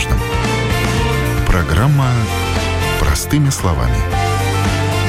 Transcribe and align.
важном. 0.00 0.18
Программа 1.46 2.06
«Простыми 3.00 3.50
словами». 3.50 3.96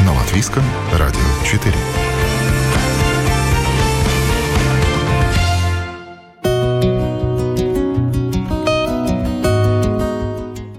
На 0.06 0.14
Латвийском 0.14 0.64
радио 0.94 1.20
4. 1.46 1.74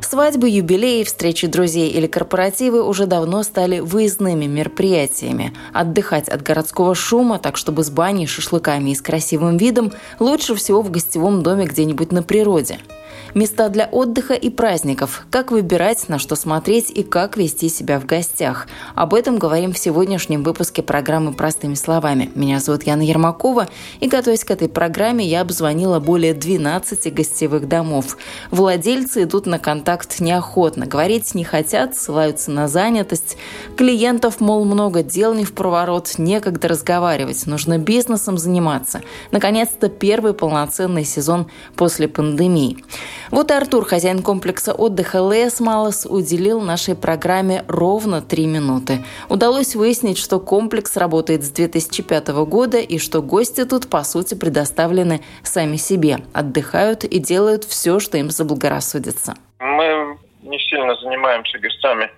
Свадьбы, 0.03 0.49
юбилеи, 0.51 1.05
встречи 1.05 1.47
друзей 1.47 1.89
или 1.89 2.07
корпоративы 2.07 2.83
уже 2.83 3.07
давно 3.07 3.43
стали 3.43 3.81
выездными 3.81 4.45
мероприятиями. 4.45 5.53
Отдыхать 5.73 6.29
от 6.29 6.43
городского 6.43 6.95
шума, 6.95 7.39
так 7.39 7.57
чтобы 7.57 7.83
с 7.83 7.91
баней, 7.91 8.27
шашлыками 8.27 8.91
и 8.91 8.95
с 8.95 9.01
красивым 9.01 9.57
видом, 9.57 9.93
лучше 10.19 10.55
всего 10.55 10.83
в 10.83 10.91
гостевом 10.91 11.43
доме 11.43 11.65
где-нибудь 11.65 12.13
на 12.13 12.23
природе– 12.23 12.79
места 13.35 13.69
для 13.69 13.87
отдыха 13.87 14.35
и 14.35 14.51
праздников, 14.51 15.27
как 15.31 15.51
выбирать, 15.51 16.09
на 16.09 16.19
что 16.19 16.37
смотреть 16.37 16.91
и 16.91 17.03
как 17.03 17.37
вести 17.37 17.69
себя 17.69 17.99
в 17.99 18.07
гостях. 18.07 18.69
Об 18.95 19.15
этом 19.15 19.39
говорим 19.39 19.73
в 19.73 19.79
сегодняшнем 19.79 20.43
выпуске 20.43 20.83
программы 20.83 21.33
«Простыми 21.33 21.75
словами». 21.75 22.31
Меня 22.35 22.61
зовут 22.61 22.85
Яна 22.85 23.03
Ермакова, 23.03 23.69
и, 24.01 24.09
готовясь 24.09 24.45
к 24.45 24.51
этой 24.51 24.69
программе, 24.69 25.27
я 25.27 25.41
обзвонила 25.41 25.99
более 26.01 26.35
12 26.35 27.13
гостевых 27.15 27.69
домов. 27.69 28.17
Владельцы 28.51 29.23
идут 29.25 29.47
на 29.47 29.59
контакт 29.59 30.21
неохотно, 30.21 30.87
говорить 30.87 31.35
не 31.35 31.45
хотят, 31.45 31.97
ссылаются 31.97 32.51
на 32.51 32.69
занятость. 32.69 33.37
Клиентов, 33.77 34.41
мол, 34.41 34.65
много 34.65 35.03
дел 35.03 35.35
не 35.35 35.45
в 35.45 35.53
проворот, 35.53 36.19
некогда 36.19 36.69
разговаривать, 36.69 37.47
нужно 37.47 37.79
бизнесом 37.79 38.39
заниматься. 38.39 39.01
Наконец-то 39.31 39.89
первый 39.89 40.35
полноценный 40.35 41.05
сезон 41.05 41.47
после 41.77 42.09
пандемии. 42.09 42.85
Вот 43.33 43.51
и 43.51 43.55
Артур, 43.55 43.87
хозяин 43.87 44.23
комплекса 44.23 44.75
отдыха 44.75 45.17
Лес 45.33 45.59
Малос, 45.59 46.05
уделил 46.05 46.61
нашей 46.61 46.95
программе 46.95 47.65
ровно 47.67 48.21
три 48.21 48.45
минуты. 48.45 49.07
Удалось 49.31 49.75
выяснить, 49.75 50.19
что 50.19 50.39
комплекс 50.39 50.99
работает 50.99 51.43
с 51.43 51.49
2005 51.49 52.29
года 52.45 52.77
и 52.77 52.99
что 52.99 53.23
гости 53.23 53.65
тут, 53.65 53.89
по 53.89 54.05
сути, 54.05 54.35
предоставлены 54.35 55.23
сами 55.43 55.77
себе, 55.77 56.19
отдыхают 56.35 57.05
и 57.05 57.19
делают 57.19 57.65
все, 57.65 58.01
что 58.01 58.19
им 58.19 58.29
заблагорассудится. 58.29 59.35
Мы 59.61 60.19
не 60.43 60.59
сильно 60.59 60.95
занимаемся 60.97 61.59
гостями. 61.59 62.11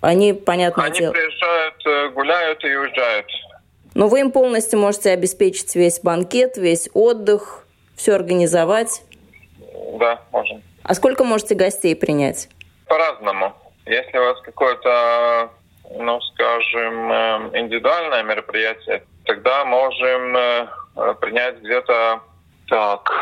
Они, 0.00 0.32
понятно 0.32 0.84
Они 0.84 0.98
дело... 0.98 1.12
приезжают, 1.12 1.86
э, 1.86 2.08
гуляют 2.14 2.64
и 2.64 2.68
уезжают. 2.68 3.26
Но 3.92 4.08
вы 4.08 4.20
им 4.20 4.32
полностью 4.32 4.78
можете 4.78 5.10
обеспечить 5.10 5.74
весь 5.74 6.00
банкет, 6.00 6.56
весь 6.56 6.88
отдых, 6.94 7.66
все 7.94 8.14
организовать. 8.14 9.02
Да, 9.98 10.22
можем. 10.32 10.62
А 10.84 10.94
сколько 10.94 11.22
можете 11.22 11.54
гостей 11.54 11.94
принять? 11.94 12.48
По-разному. 12.86 13.52
Если 13.84 14.16
у 14.16 14.24
вас 14.24 14.40
какое-то, 14.40 15.50
ну, 15.98 16.20
скажем, 16.20 17.12
э, 17.12 17.50
индивидуальное 17.60 18.22
мероприятие, 18.22 19.04
тогда 19.26 19.64
можем 19.64 20.36
э, 20.36 20.66
принять 21.20 21.58
где-то 21.60 22.20
так, 22.68 23.12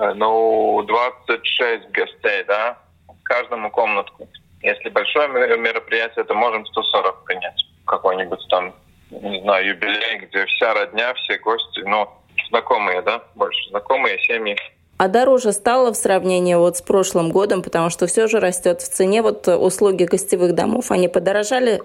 э, 0.00 0.12
ну, 0.14 0.82
26 0.82 1.90
гостей, 1.90 2.44
да, 2.48 2.78
каждому 3.22 3.70
комнатку. 3.70 4.28
Если 4.62 4.88
большое 4.88 5.28
мероприятие, 5.28 6.24
то 6.24 6.34
можем 6.34 6.66
140 6.66 7.24
принять. 7.24 7.64
Какой-нибудь 7.86 8.44
там, 8.50 8.74
не 9.10 9.40
знаю, 9.42 9.68
юбилей, 9.68 10.18
где 10.18 10.46
вся 10.46 10.74
родня, 10.74 11.14
все 11.14 11.38
гости, 11.38 11.80
ну, 11.86 12.08
знакомые, 12.48 13.02
да, 13.02 13.22
больше 13.36 13.68
знакомые 13.70 14.18
семьи. 14.20 14.56
А 14.98 15.08
дороже 15.08 15.52
стало 15.52 15.92
в 15.92 15.96
сравнении 15.96 16.54
вот 16.54 16.78
с 16.78 16.82
прошлым 16.82 17.30
годом, 17.30 17.62
потому 17.62 17.90
что 17.90 18.06
все 18.06 18.26
же 18.28 18.40
растет 18.40 18.80
в 18.80 18.88
цене. 18.88 19.20
Вот 19.22 19.46
услуги 19.46 20.04
гостевых 20.04 20.54
домов, 20.54 20.90
они 20.90 21.08
подорожали? 21.08 21.82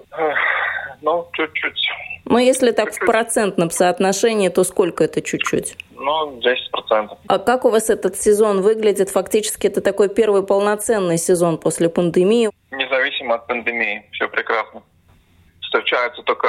Ну, 1.02 1.28
чуть-чуть. 1.32 1.88
Ну, 2.24 2.38
если 2.38 2.70
так 2.70 2.86
чуть-чуть. 2.86 3.02
в 3.02 3.06
процентном 3.06 3.70
соотношении, 3.70 4.48
то 4.48 4.64
сколько 4.64 5.04
это 5.04 5.20
чуть-чуть? 5.20 5.76
Ну, 5.94 6.40
10%. 6.40 7.10
А 7.26 7.38
как 7.38 7.64
у 7.64 7.70
вас 7.70 7.90
этот 7.90 8.16
сезон 8.16 8.62
выглядит? 8.62 9.10
Фактически 9.10 9.66
это 9.66 9.80
такой 9.82 10.08
первый 10.08 10.42
полноценный 10.42 11.18
сезон 11.18 11.58
после 11.58 11.88
пандемии. 11.88 12.50
Независимо 12.70 13.34
от 13.34 13.46
пандемии, 13.46 14.08
все 14.12 14.28
прекрасно. 14.28 14.82
Встречаются 15.60 16.22
только 16.22 16.48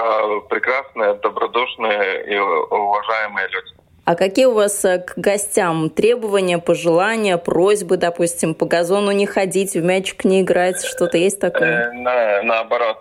прекрасные, 0.49 1.15
добродушные 1.15 2.33
и 2.33 2.37
уважаемые 2.37 3.47
люди. 3.49 3.82
А 4.05 4.15
какие 4.15 4.45
у 4.45 4.53
вас 4.53 4.83
э, 4.83 4.99
к 4.99 5.13
гостям 5.15 5.89
требования, 5.89 6.57
пожелания, 6.57 7.37
просьбы, 7.37 7.95
допустим, 7.95 8.53
по 8.53 8.65
газону 8.65 9.11
не 9.11 9.25
ходить, 9.25 9.75
в 9.75 9.83
мячик 9.83 10.25
не 10.25 10.41
играть, 10.41 10.83
что-то 10.83 11.17
есть 11.17 11.39
такое? 11.39 11.89
Э, 11.89 11.91
на, 11.93 12.41
наоборот, 12.43 12.97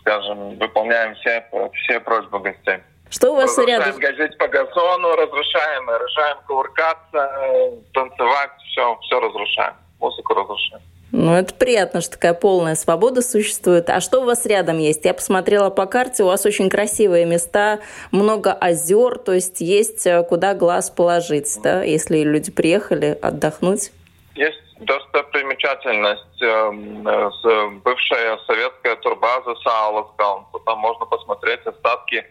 скажем, 0.00 0.58
выполняем 0.58 1.14
все, 1.14 1.42
все 1.72 2.00
просьбы 2.00 2.38
гостей. 2.40 2.80
Что 3.08 3.32
у 3.32 3.36
вас 3.36 3.56
рядом? 3.58 3.98
газить 3.98 4.36
по 4.36 4.46
газону, 4.46 5.16
разрешаем, 5.16 5.88
разрешаем 5.88 6.36
кувыркаться, 6.46 7.00
э, 7.14 7.70
танцевать, 7.94 8.50
все, 8.70 8.98
все 9.02 9.20
разрушаем, 9.20 9.74
музыку 10.00 10.34
разрушаем. 10.34 10.82
Ну, 11.12 11.34
это 11.34 11.54
приятно, 11.54 12.00
что 12.00 12.12
такая 12.12 12.32
полная 12.32 12.74
свобода 12.74 13.20
существует. 13.20 13.90
А 13.90 14.00
что 14.00 14.22
у 14.22 14.24
вас 14.24 14.46
рядом 14.46 14.78
есть? 14.78 15.04
Я 15.04 15.12
посмотрела 15.12 15.68
по 15.68 15.84
карте, 15.84 16.22
у 16.22 16.26
вас 16.26 16.46
очень 16.46 16.70
красивые 16.70 17.26
места, 17.26 17.80
много 18.12 18.50
озер, 18.50 19.18
то 19.18 19.32
есть 19.32 19.60
есть 19.60 20.06
э, 20.06 20.24
куда 20.24 20.54
глаз 20.54 20.88
положить, 20.88 21.54
да, 21.62 21.82
если 21.82 22.22
люди 22.22 22.50
приехали 22.50 23.18
отдохнуть? 23.20 23.92
Есть 24.34 24.58
достопримечательность, 24.80 26.42
э, 26.42 27.70
бывшая 27.84 28.38
советская 28.46 28.96
турбаза 28.96 29.54
Сауловскалн. 29.56 30.46
Там 30.64 30.78
можно 30.78 31.04
посмотреть 31.04 31.60
остатки 31.66 32.24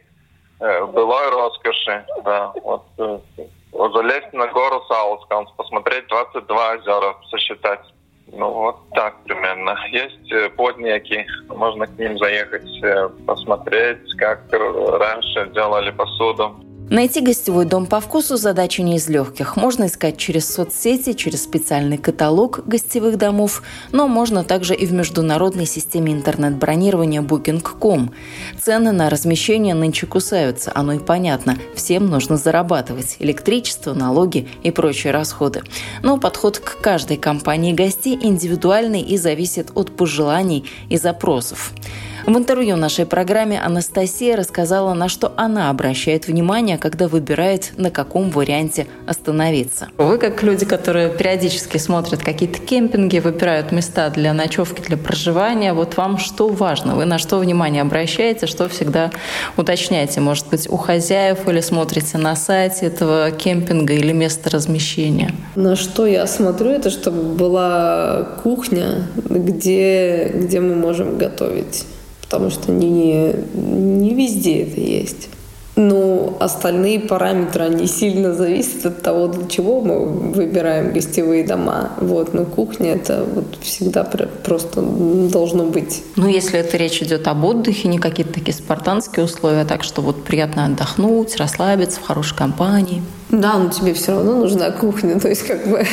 э, 0.59 0.85
былой 0.85 1.29
роскоши. 1.29 2.03
Да, 2.25 2.51
вот, 2.63 2.83
залезть 2.97 4.33
на 4.33 4.47
гору 4.47 4.83
Сауловскалн, 4.87 5.47
посмотреть 5.55 6.07
22 6.07 6.71
озера, 6.73 7.15
сосчитать. 7.29 7.81
Ну, 8.33 8.51
вот 8.51 8.77
так 8.93 9.23
примерно. 9.23 9.77
Есть 9.91 10.31
э, 10.31 10.49
подняки, 10.49 11.25
можно 11.49 11.85
к 11.85 11.97
ним 11.99 12.17
заехать, 12.17 12.83
э, 12.83 13.09
посмотреть, 13.25 14.15
как 14.17 14.41
раньше 14.51 15.49
делали 15.53 15.91
посуду. 15.91 16.55
Найти 16.91 17.21
гостевой 17.21 17.63
дом 17.63 17.85
по 17.85 18.01
вкусу– 18.01 18.35
задача 18.37 18.83
не 18.83 18.97
из 18.97 19.07
легких. 19.07 19.55
Можно 19.55 19.85
искать 19.85 20.17
через 20.17 20.53
соцсети, 20.53 21.13
через 21.13 21.41
специальный 21.41 21.97
каталог 21.97 22.67
гостевых 22.67 23.17
домов, 23.17 23.63
но 23.93 24.09
можно 24.09 24.43
также 24.43 24.75
и 24.75 24.85
в 24.85 24.91
международной 24.91 25.65
системе 25.65 26.11
интернет-бронирования 26.11 27.21
Booking.com. 27.21 28.11
Цены 28.61 28.91
на 28.91 29.09
размещение 29.09 29.73
нынче 29.73 30.05
кусаются, 30.05 30.73
оно 30.75 30.91
и 30.91 30.99
понятно. 30.99 31.57
Всем 31.75 32.09
нужно 32.09 32.35
зарабатывать– 32.35 33.15
электричество, 33.19 33.93
налоги 33.93 34.49
и 34.61 34.69
прочие 34.71 35.13
расходы. 35.13 35.63
Но 36.03 36.17
подход 36.17 36.59
к 36.59 36.81
каждой 36.81 37.15
компании 37.15 37.71
гостей 37.71 38.19
индивидуальный 38.21 39.01
и 39.01 39.15
зависит 39.15 39.71
от 39.75 39.95
пожеланий 39.95 40.69
и 40.89 40.97
запросов. 40.97 41.71
В 42.25 42.37
интервью 42.37 42.75
нашей 42.75 43.07
программе 43.07 43.59
Анастасия 43.59 44.37
рассказала, 44.37 44.93
на 44.93 45.09
что 45.09 45.33
она 45.37 45.71
обращает 45.71 46.27
внимание, 46.27 46.77
когда 46.77 47.07
выбирает, 47.07 47.71
на 47.77 47.89
каком 47.89 48.29
варианте 48.29 48.85
остановиться. 49.07 49.87
Вы, 49.97 50.19
как 50.19 50.43
люди, 50.43 50.65
которые 50.65 51.09
периодически 51.09 51.77
смотрят 51.77 52.21
какие-то 52.21 52.59
кемпинги, 52.59 53.17
выбирают 53.17 53.71
места 53.71 54.09
для 54.11 54.33
ночевки, 54.33 54.81
для 54.81 54.97
проживания, 54.97 55.73
вот 55.73 55.97
вам 55.97 56.19
что 56.19 56.47
важно? 56.49 56.95
Вы 56.95 57.05
на 57.05 57.17
что 57.17 57.39
внимание 57.39 57.81
обращаете, 57.81 58.45
что 58.45 58.69
всегда 58.69 59.09
уточняете? 59.57 60.21
Может 60.21 60.47
быть, 60.49 60.69
у 60.69 60.77
хозяев 60.77 61.47
или 61.47 61.59
смотрите 61.59 62.19
на 62.19 62.35
сайте 62.35 62.85
этого 62.85 63.31
кемпинга 63.31 63.93
или 63.93 64.11
места 64.11 64.51
размещения? 64.51 65.33
На 65.55 65.75
что 65.75 66.05
я 66.05 66.27
смотрю, 66.27 66.69
это 66.69 66.91
чтобы 66.91 67.23
была 67.35 68.27
кухня, 68.43 69.07
где, 69.15 70.31
где 70.35 70.59
мы 70.59 70.75
можем 70.75 71.17
готовить 71.17 71.85
потому 72.31 72.49
что 72.49 72.71
не, 72.71 73.33
не 73.53 74.13
везде 74.13 74.63
это 74.63 74.79
есть. 74.79 75.27
Но 75.75 76.37
остальные 76.39 77.01
параметры, 77.01 77.63
они 77.65 77.87
сильно 77.87 78.33
зависят 78.33 78.85
от 78.85 79.01
того, 79.01 79.27
для 79.27 79.47
чего 79.47 79.81
мы 79.81 80.05
выбираем 80.05 80.93
гостевые 80.93 81.45
дома. 81.45 81.91
Вот, 81.97 82.33
но 82.33 82.45
кухня 82.45 82.93
это 82.95 83.25
вот 83.25 83.57
всегда 83.61 84.03
просто 84.03 84.81
должно 84.81 85.65
быть. 85.65 86.03
Ну, 86.15 86.27
если 86.27 86.59
это 86.59 86.77
речь 86.77 87.01
идет 87.01 87.27
об 87.27 87.43
отдыхе, 87.43 87.87
не 87.87 87.99
какие-то 87.99 88.33
такие 88.33 88.53
спартанские 88.53 89.25
условия, 89.25 89.65
так 89.65 89.83
что 89.83 90.01
вот 90.01 90.23
приятно 90.23 90.65
отдохнуть, 90.65 91.35
расслабиться 91.37 91.99
в 91.99 92.03
хорошей 92.03 92.37
компании. 92.37 93.01
Да, 93.31 93.57
но 93.57 93.69
тебе 93.69 93.93
все 93.93 94.11
равно 94.11 94.35
нужна 94.35 94.71
кухня, 94.71 95.19
то 95.19 95.29
есть 95.29 95.47
как 95.47 95.65
бы... 95.67 95.85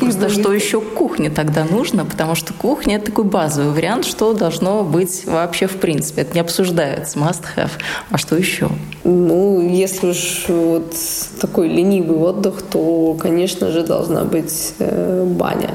Просто 0.00 0.28
что 0.28 0.52
еще 0.52 0.80
кухне 0.80 1.30
тогда 1.30 1.64
нужно, 1.64 2.04
потому 2.04 2.34
что 2.34 2.52
кухня– 2.52 2.96
это 2.96 3.06
такой 3.06 3.24
базовый 3.24 3.72
вариант, 3.72 4.04
что 4.04 4.32
должно 4.32 4.82
быть 4.82 5.24
вообще 5.26 5.68
в 5.68 5.76
принципе. 5.76 6.22
Это 6.22 6.34
не 6.34 6.40
обсуждается, 6.40 7.18
must 7.18 7.44
have. 7.56 7.70
А 8.10 8.18
что 8.18 8.36
еще? 8.36 8.68
Ну, 9.04 9.60
если 9.60 10.08
уж 10.08 10.46
вот 10.48 10.94
такой 11.40 11.68
ленивый 11.68 12.18
отдых, 12.18 12.62
то, 12.62 13.14
конечно 13.14 13.70
же, 13.70 13.84
должна 13.84 14.24
быть 14.24 14.74
э, 14.80 15.24
баня. 15.24 15.74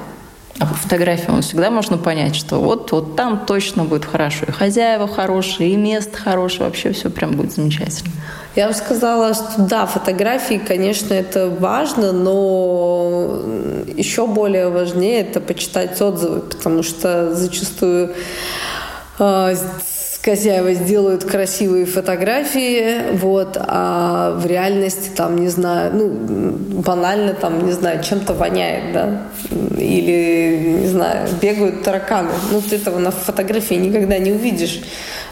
А 0.59 0.65
по 0.65 0.73
фотографии 0.73 1.29
он 1.29 1.41
всегда 1.41 1.69
можно 1.69 1.97
понять, 1.97 2.35
что 2.35 2.59
вот, 2.59 2.91
вот 2.91 3.15
там 3.15 3.45
точно 3.45 3.85
будет 3.85 4.05
хорошо. 4.05 4.45
И 4.47 4.51
хозяева 4.51 5.07
хорошие, 5.07 5.71
и 5.71 5.75
место 5.77 6.17
хорошее, 6.17 6.65
вообще 6.65 6.91
все 6.91 7.09
прям 7.09 7.33
будет 7.33 7.53
замечательно. 7.53 8.11
Я 8.57 8.69
бы 8.69 8.73
сказала, 8.73 9.35
что 9.35 9.53
да, 9.59 9.85
фотографии, 9.85 10.59
конечно, 10.67 11.13
это 11.13 11.47
важно, 11.47 12.11
но 12.11 13.43
еще 13.95 14.25
более 14.25 14.69
важнее 14.69 15.21
это 15.21 15.39
почитать 15.39 16.01
отзывы, 16.01 16.39
потому 16.39 16.81
что 16.81 17.35
зачастую 17.35 18.15
э, 19.19 19.55
хозяева 20.25 20.73
сделают 20.73 21.23
красивые 21.23 21.85
фотографии, 21.85 23.15
вот, 23.17 23.57
а 23.59 24.31
в 24.31 24.47
реальности 24.47 25.11
там, 25.15 25.37
не 25.37 25.49
знаю, 25.49 25.93
ну, 25.93 26.09
банально 26.81 27.35
там, 27.35 27.63
не 27.63 27.73
знаю, 27.73 28.03
чем-то 28.03 28.33
воняет, 28.33 28.91
да, 28.91 29.21
или, 29.77 30.79
не 30.81 30.87
знаю, 30.87 31.29
бегают 31.39 31.83
тараканы. 31.83 32.31
Ну, 32.51 32.61
ты 32.61 32.77
этого 32.77 32.97
на 32.97 33.11
фотографии 33.11 33.75
никогда 33.75 34.17
не 34.17 34.31
увидишь. 34.31 34.81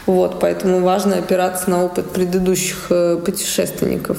Вот, 0.06 0.38
поэтому 0.38 0.80
важно 0.80 1.16
опираться 1.16 1.68
на 1.68 1.84
опыт 1.84 2.10
предыдущих 2.10 2.86
э, 2.90 3.16
путешественников. 3.24 4.18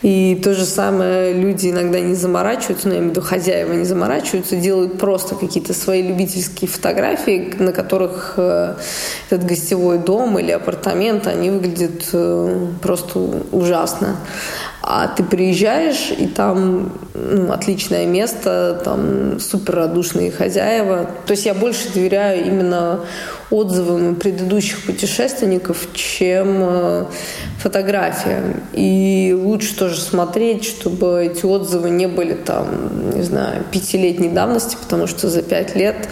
И 0.00 0.40
то 0.44 0.54
же 0.54 0.64
самое 0.64 1.32
люди 1.32 1.70
иногда 1.70 1.98
не 1.98 2.14
заморачиваются, 2.14 2.86
ну, 2.86 2.94
я 2.94 3.00
имею 3.00 3.10
в 3.12 3.16
виду 3.16 3.26
хозяева 3.26 3.72
не 3.72 3.84
заморачиваются, 3.84 4.54
делают 4.54 4.96
просто 4.96 5.34
какие-то 5.34 5.74
свои 5.74 6.02
любительские 6.02 6.70
фотографии, 6.70 7.52
на 7.58 7.72
которых 7.72 8.34
э, 8.36 8.76
этот 9.28 9.44
гостевой 9.44 9.98
дом 9.98 10.38
или 10.38 10.52
апартамент, 10.52 11.26
они 11.26 11.50
выглядят 11.50 12.10
э, 12.12 12.68
просто 12.80 13.18
ужасно. 13.50 14.16
А 14.90 15.06
ты 15.06 15.22
приезжаешь, 15.22 16.14
и 16.16 16.26
там 16.26 16.92
ну, 17.12 17.52
отличное 17.52 18.06
место, 18.06 18.80
там 18.82 19.38
супер 19.38 19.74
радушные 19.74 20.30
хозяева. 20.30 21.10
То 21.26 21.32
есть 21.32 21.44
я 21.44 21.52
больше 21.52 21.92
доверяю 21.92 22.46
именно 22.46 23.00
отзывам 23.50 24.14
предыдущих 24.14 24.84
путешественников, 24.84 25.88
чем 25.92 26.56
э, 26.60 27.04
фотографиям. 27.58 28.62
И 28.72 29.34
лучше 29.38 29.76
тоже 29.76 30.00
смотреть, 30.00 30.64
чтобы 30.64 31.30
эти 31.32 31.44
отзывы 31.44 31.90
не 31.90 32.06
были 32.06 32.34
там, 32.34 33.14
не 33.14 33.22
знаю, 33.22 33.64
пятилетней 33.70 34.30
давности, 34.30 34.76
потому 34.80 35.06
что 35.06 35.28
за 35.28 35.42
пять 35.42 35.74
лет 35.76 36.08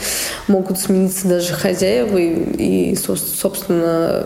могут 0.48 0.78
смениться 0.78 1.28
даже 1.28 1.52
хозяева 1.52 2.16
и, 2.18 2.90
и 2.92 2.96
собственно, 2.96 4.24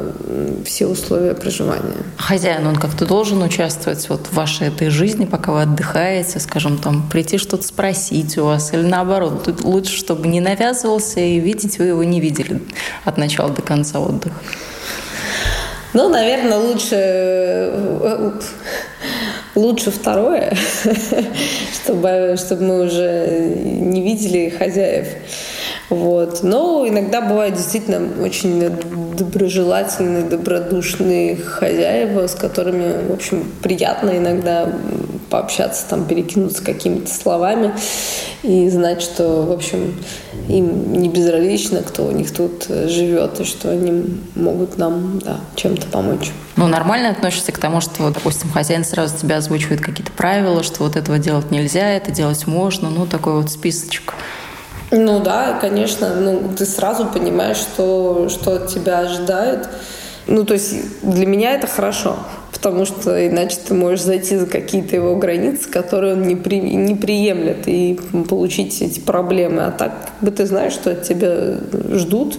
все 0.64 0.86
условия 0.86 1.34
проживания. 1.34 1.96
Хозяин, 2.16 2.66
он 2.66 2.76
как-то 2.76 3.06
должен 3.06 3.42
участвовать 3.42 4.08
вот 4.08 4.28
в 4.30 4.39
вашей 4.40 4.68
этой 4.68 4.88
жизни, 4.88 5.26
пока 5.26 5.52
вы 5.52 5.62
отдыхаете, 5.62 6.40
скажем, 6.40 6.78
там, 6.78 7.06
прийти 7.10 7.36
что-то 7.36 7.62
спросить 7.62 8.38
у 8.38 8.46
вас, 8.46 8.72
или 8.72 8.82
наоборот, 8.82 9.46
лучше, 9.62 9.94
чтобы 9.94 10.28
не 10.28 10.40
навязывался 10.40 11.20
и 11.20 11.38
видеть 11.38 11.78
вы 11.78 11.86
его 11.86 12.02
не 12.04 12.20
видели 12.20 12.62
от 13.04 13.18
начала 13.18 13.50
до 13.50 13.60
конца 13.60 14.00
отдыха? 14.00 14.40
Ну, 15.92 16.08
наверное, 16.08 16.56
лучше, 16.56 17.72
лучше 19.54 19.90
второе, 19.90 20.56
чтобы, 21.74 22.36
чтобы 22.38 22.62
мы 22.62 22.86
уже 22.86 23.54
не 23.66 24.02
видели 24.02 24.48
хозяев. 24.48 25.08
Вот. 25.90 26.42
Но 26.42 26.86
иногда 26.88 27.20
бывают 27.20 27.56
действительно 27.56 28.22
очень 28.22 28.70
доброжелательные, 29.16 30.22
добродушные 30.22 31.36
хозяева, 31.36 32.26
с 32.26 32.34
которыми, 32.34 33.08
в 33.08 33.12
общем, 33.12 33.44
приятно 33.62 34.16
иногда 34.16 34.72
пообщаться, 35.28 35.88
там, 35.88 36.06
перекинуться 36.06 36.64
какими-то 36.64 37.12
словами 37.12 37.72
и 38.42 38.68
знать, 38.68 39.02
что, 39.02 39.42
в 39.42 39.52
общем, 39.52 39.94
им 40.48 40.92
не 40.92 41.08
безразлично, 41.08 41.82
кто 41.82 42.06
у 42.06 42.10
них 42.10 42.32
тут 42.32 42.66
живет, 42.66 43.40
и 43.40 43.44
что 43.44 43.70
они 43.70 44.18
могут 44.34 44.78
нам 44.78 45.20
да, 45.24 45.40
чем-то 45.54 45.86
помочь. 45.86 46.30
Ну, 46.56 46.66
нормально 46.66 47.10
относишься 47.10 47.52
к 47.52 47.58
тому, 47.58 47.80
что, 47.80 48.10
допустим, 48.10 48.50
хозяин 48.50 48.84
сразу 48.84 49.16
тебя 49.16 49.36
озвучивает 49.36 49.80
какие-то 49.80 50.12
правила, 50.12 50.62
что 50.62 50.84
вот 50.84 50.96
этого 50.96 51.18
делать 51.18 51.50
нельзя, 51.50 51.90
это 51.90 52.10
делать 52.10 52.46
можно, 52.46 52.90
ну, 52.90 53.06
такой 53.06 53.34
вот 53.34 53.50
списочек. 53.50 54.14
Ну 54.90 55.20
да, 55.20 55.58
конечно, 55.60 56.14
ну 56.16 56.50
ты 56.56 56.66
сразу 56.66 57.06
понимаешь, 57.06 57.58
что, 57.58 58.28
что 58.28 58.56
от 58.56 58.68
тебя 58.68 59.00
ожидают. 59.00 59.68
Ну, 60.26 60.44
то 60.44 60.54
есть 60.54 61.02
для 61.02 61.26
меня 61.26 61.54
это 61.54 61.66
хорошо, 61.66 62.16
потому 62.52 62.84
что 62.84 63.26
иначе 63.26 63.56
ты 63.66 63.74
можешь 63.74 64.02
зайти 64.04 64.36
за 64.36 64.46
какие-то 64.46 64.94
его 64.94 65.16
границы, 65.16 65.68
которые 65.68 66.14
он 66.14 66.22
не, 66.22 66.36
при, 66.36 66.60
не 66.60 66.94
приемлет, 66.94 67.66
и 67.66 67.98
получить 68.28 68.80
эти 68.82 69.00
проблемы. 69.00 69.64
А 69.64 69.70
так 69.70 69.92
как 69.92 70.14
бы 70.20 70.30
ты 70.30 70.46
знаешь, 70.46 70.72
что 70.72 70.90
от 70.90 71.02
тебя 71.02 71.58
ждут, 71.92 72.38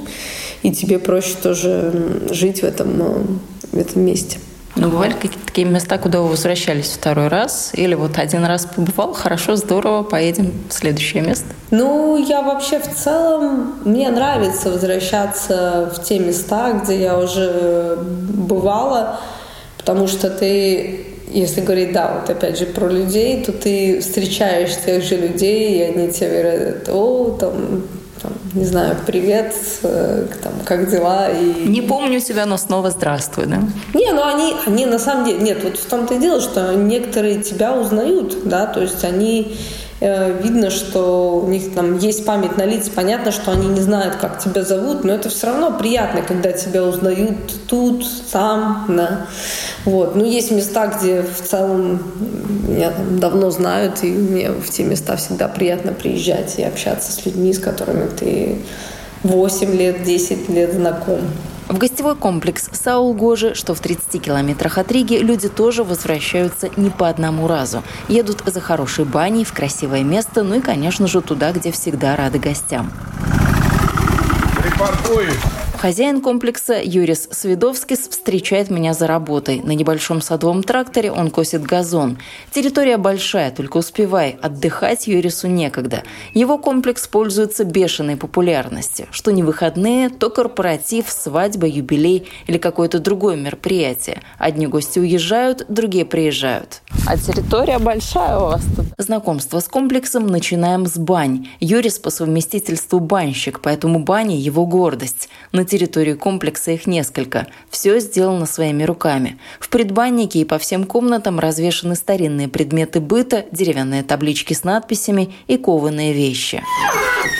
и 0.61 0.71
тебе 0.71 0.99
проще 0.99 1.35
тоже 1.41 2.21
жить 2.29 2.61
в 2.61 2.63
этом, 2.63 3.41
в 3.71 3.77
этом 3.77 4.03
месте. 4.03 4.37
Ну, 4.81 4.89
бывали 4.89 5.11
какие-то 5.11 5.37
такие 5.45 5.67
места, 5.67 5.99
куда 5.99 6.21
вы 6.21 6.29
возвращались 6.29 6.87
второй 6.87 7.27
раз? 7.27 7.69
Или 7.75 7.93
вот 7.93 8.17
один 8.17 8.43
раз 8.45 8.65
побывал, 8.65 9.13
хорошо, 9.13 9.55
здорово, 9.55 10.01
поедем 10.01 10.51
в 10.67 10.73
следующее 10.73 11.21
место? 11.21 11.45
Ну, 11.69 12.17
я 12.17 12.41
вообще 12.41 12.79
в 12.79 12.91
целом, 12.95 13.75
мне 13.85 14.09
нравится 14.09 14.71
возвращаться 14.71 15.93
в 15.95 16.03
те 16.03 16.17
места, 16.17 16.73
где 16.73 16.99
я 16.99 17.19
уже 17.19 17.99
бывала, 18.01 19.19
потому 19.77 20.07
что 20.07 20.31
ты 20.31 21.05
если 21.31 21.61
говорить, 21.61 21.93
да, 21.93 22.19
вот 22.19 22.29
опять 22.29 22.57
же 22.57 22.65
про 22.65 22.89
людей, 22.89 23.43
то 23.43 23.51
ты 23.53 24.01
встречаешь 24.01 24.75
тех 24.83 25.03
же 25.03 25.15
людей, 25.15 25.77
и 25.77 25.81
они 25.83 26.11
тебе 26.11 26.41
говорят, 26.41 26.89
о, 26.89 27.37
там, 27.39 27.83
там, 28.21 28.33
не 28.53 28.65
знаю, 28.65 28.95
привет, 29.05 29.55
э, 29.83 30.27
там, 30.43 30.53
как 30.65 30.89
дела? 30.89 31.29
И... 31.29 31.67
Не 31.67 31.81
помню 31.81 32.19
себя, 32.19 32.45
но 32.45 32.57
снова 32.57 32.91
здравствуй, 32.91 33.45
да? 33.45 33.57
Не, 33.93 34.11
ну 34.13 34.23
они, 34.23 34.55
они 34.65 34.85
на 34.85 34.99
самом 34.99 35.25
деле, 35.25 35.39
нет, 35.39 35.63
вот 35.63 35.77
в 35.77 35.85
том-то 35.85 36.15
и 36.15 36.19
дело, 36.19 36.41
что 36.41 36.73
некоторые 36.73 37.41
тебя 37.41 37.73
узнают, 37.73 38.47
да, 38.47 38.65
то 38.65 38.81
есть 38.81 39.03
они 39.03 39.55
видно, 40.01 40.71
что 40.71 41.43
у 41.45 41.47
них 41.47 41.75
там 41.75 41.99
есть 41.99 42.25
память 42.25 42.57
на 42.57 42.65
лица, 42.65 42.89
понятно, 42.93 43.31
что 43.31 43.51
они 43.51 43.67
не 43.67 43.81
знают, 43.81 44.15
как 44.15 44.39
тебя 44.39 44.63
зовут, 44.63 45.03
но 45.03 45.13
это 45.13 45.29
все 45.29 45.47
равно 45.47 45.77
приятно, 45.77 46.23
когда 46.23 46.51
тебя 46.51 46.83
узнают 46.83 47.67
тут, 47.67 48.03
там, 48.31 48.85
да. 48.89 49.27
Вот. 49.85 50.15
Ну, 50.15 50.25
есть 50.25 50.49
места, 50.51 50.87
где 50.87 51.21
в 51.21 51.41
целом 51.47 52.01
меня 52.67 52.89
там 52.89 53.19
давно 53.19 53.51
знают, 53.51 54.03
и 54.03 54.07
мне 54.07 54.49
в 54.51 54.69
те 54.71 54.83
места 54.83 55.15
всегда 55.17 55.47
приятно 55.47 55.93
приезжать 55.93 56.57
и 56.57 56.63
общаться 56.63 57.11
с 57.11 57.23
людьми, 57.25 57.53
с 57.53 57.59
которыми 57.59 58.07
ты 58.07 58.57
8 59.23 59.75
лет, 59.75 60.03
10 60.03 60.49
лет 60.49 60.73
знаком. 60.73 61.19
В 61.67 61.77
гостевой 61.77 62.15
комплекс 62.15 62.69
Саул-Гожи, 62.71 63.55
что 63.55 63.73
в 63.73 63.79
30 63.79 64.21
километрах 64.21 64.77
от 64.77 64.91
Риги, 64.91 65.15
люди 65.15 65.47
тоже 65.47 65.83
возвращаются 65.83 66.69
не 66.75 66.89
по 66.89 67.07
одному 67.07 67.47
разу. 67.47 67.83
Едут 68.07 68.43
за 68.45 68.59
хорошей 68.59 69.05
баней 69.05 69.45
в 69.45 69.53
красивое 69.53 70.03
место, 70.03 70.43
ну 70.43 70.55
и, 70.55 70.61
конечно 70.61 71.07
же, 71.07 71.21
туда, 71.21 71.51
где 71.51 71.71
всегда 71.71 72.15
рады 72.15 72.39
гостям. 72.39 72.91
Припаркуюсь. 74.61 75.39
Хозяин 75.81 76.21
комплекса 76.21 76.79
Юрис 76.79 77.27
Свидовскис 77.31 78.07
встречает 78.07 78.69
меня 78.69 78.93
за 78.93 79.07
работой. 79.07 79.61
На 79.63 79.71
небольшом 79.71 80.21
садовом 80.21 80.61
тракторе 80.61 81.11
он 81.11 81.31
косит 81.31 81.63
газон. 81.63 82.19
Территория 82.51 82.97
большая, 82.97 83.49
только 83.49 83.77
успевай. 83.77 84.37
Отдыхать 84.43 85.07
Юрису 85.07 85.47
некогда. 85.47 86.03
Его 86.35 86.59
комплекс 86.59 87.07
пользуется 87.07 87.63
бешеной 87.63 88.15
популярностью. 88.15 89.07
Что 89.09 89.31
не 89.31 89.41
выходные, 89.41 90.09
то 90.09 90.29
корпоратив, 90.29 91.09
свадьба, 91.09 91.65
юбилей 91.65 92.27
или 92.45 92.59
какое-то 92.59 92.99
другое 92.99 93.35
мероприятие. 93.35 94.21
Одни 94.37 94.67
гости 94.67 94.99
уезжают, 94.99 95.65
другие 95.67 96.05
приезжают. 96.05 96.83
А 97.07 97.17
территория 97.17 97.79
большая 97.79 98.37
у 98.37 98.41
вас 98.41 98.61
тут? 98.75 98.85
Знакомство 98.99 99.59
с 99.59 99.67
комплексом 99.67 100.27
начинаем 100.27 100.85
с 100.85 100.95
бань. 100.99 101.47
Юрис 101.59 101.97
по 101.97 102.11
совместительству 102.11 102.99
банщик, 102.99 103.61
поэтому 103.61 103.97
бани– 104.03 104.33
его 104.35 104.67
гордость. 104.67 105.27
На 105.51 105.65
территории 105.71 106.13
комплекса 106.13 106.71
их 106.71 106.85
несколько. 106.85 107.47
Все 107.69 107.99
сделано 107.99 108.45
своими 108.45 108.83
руками. 108.83 109.37
В 109.59 109.69
предбаннике 109.69 110.39
и 110.39 110.45
по 110.45 110.57
всем 110.57 110.83
комнатам 110.83 111.39
развешаны 111.39 111.95
старинные 111.95 112.49
предметы 112.49 112.99
быта, 112.99 113.45
деревянные 113.51 114.03
таблички 114.03 114.53
с 114.53 114.65
надписями 114.65 115.33
и 115.47 115.55
кованые 115.57 116.11
вещи. 116.11 116.61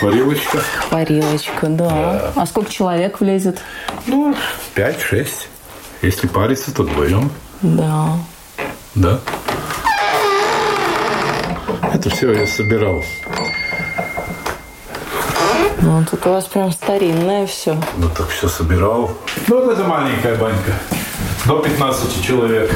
Парилочка. 0.01 0.61
Парилочка, 0.89 1.67
да. 1.67 1.89
да. 1.89 2.31
А 2.35 2.45
сколько 2.45 2.71
человек 2.71 3.19
влезет? 3.19 3.59
Ну, 4.07 4.33
пять-шесть. 4.75 5.49
Если 6.01 6.27
париться, 6.27 6.73
то 6.73 6.83
вдвоем. 6.83 7.29
Да. 7.61 8.17
Да. 8.95 9.19
Это 11.93 12.09
все 12.09 12.31
я 12.31 12.47
собирал 12.47 13.03
ну, 15.81 16.03
тут 16.09 16.25
у 16.25 16.29
вас 16.29 16.45
прям 16.45 16.71
старинное 16.71 17.45
все. 17.47 17.75
Ну, 17.97 18.07
так 18.15 18.27
все 18.29 18.47
собирал. 18.47 19.11
Ну, 19.47 19.63
вот 19.63 19.73
это 19.73 19.83
маленькая 19.83 20.35
банька. 20.35 20.73
До 21.45 21.59
15 21.59 22.23
человек. 22.23 22.71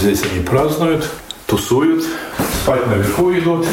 Здесь 0.00 0.22
они 0.22 0.44
празднуют, 0.44 1.10
тусуют, 1.46 2.04
спать 2.62 2.86
наверху 2.86 3.32
идут. 3.32 3.66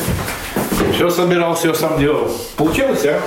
Все 0.94 1.10
собирал, 1.10 1.56
все 1.56 1.74
сам 1.74 2.00
делал. 2.00 2.30
Получилось, 2.58 3.06
а? 3.06 3.20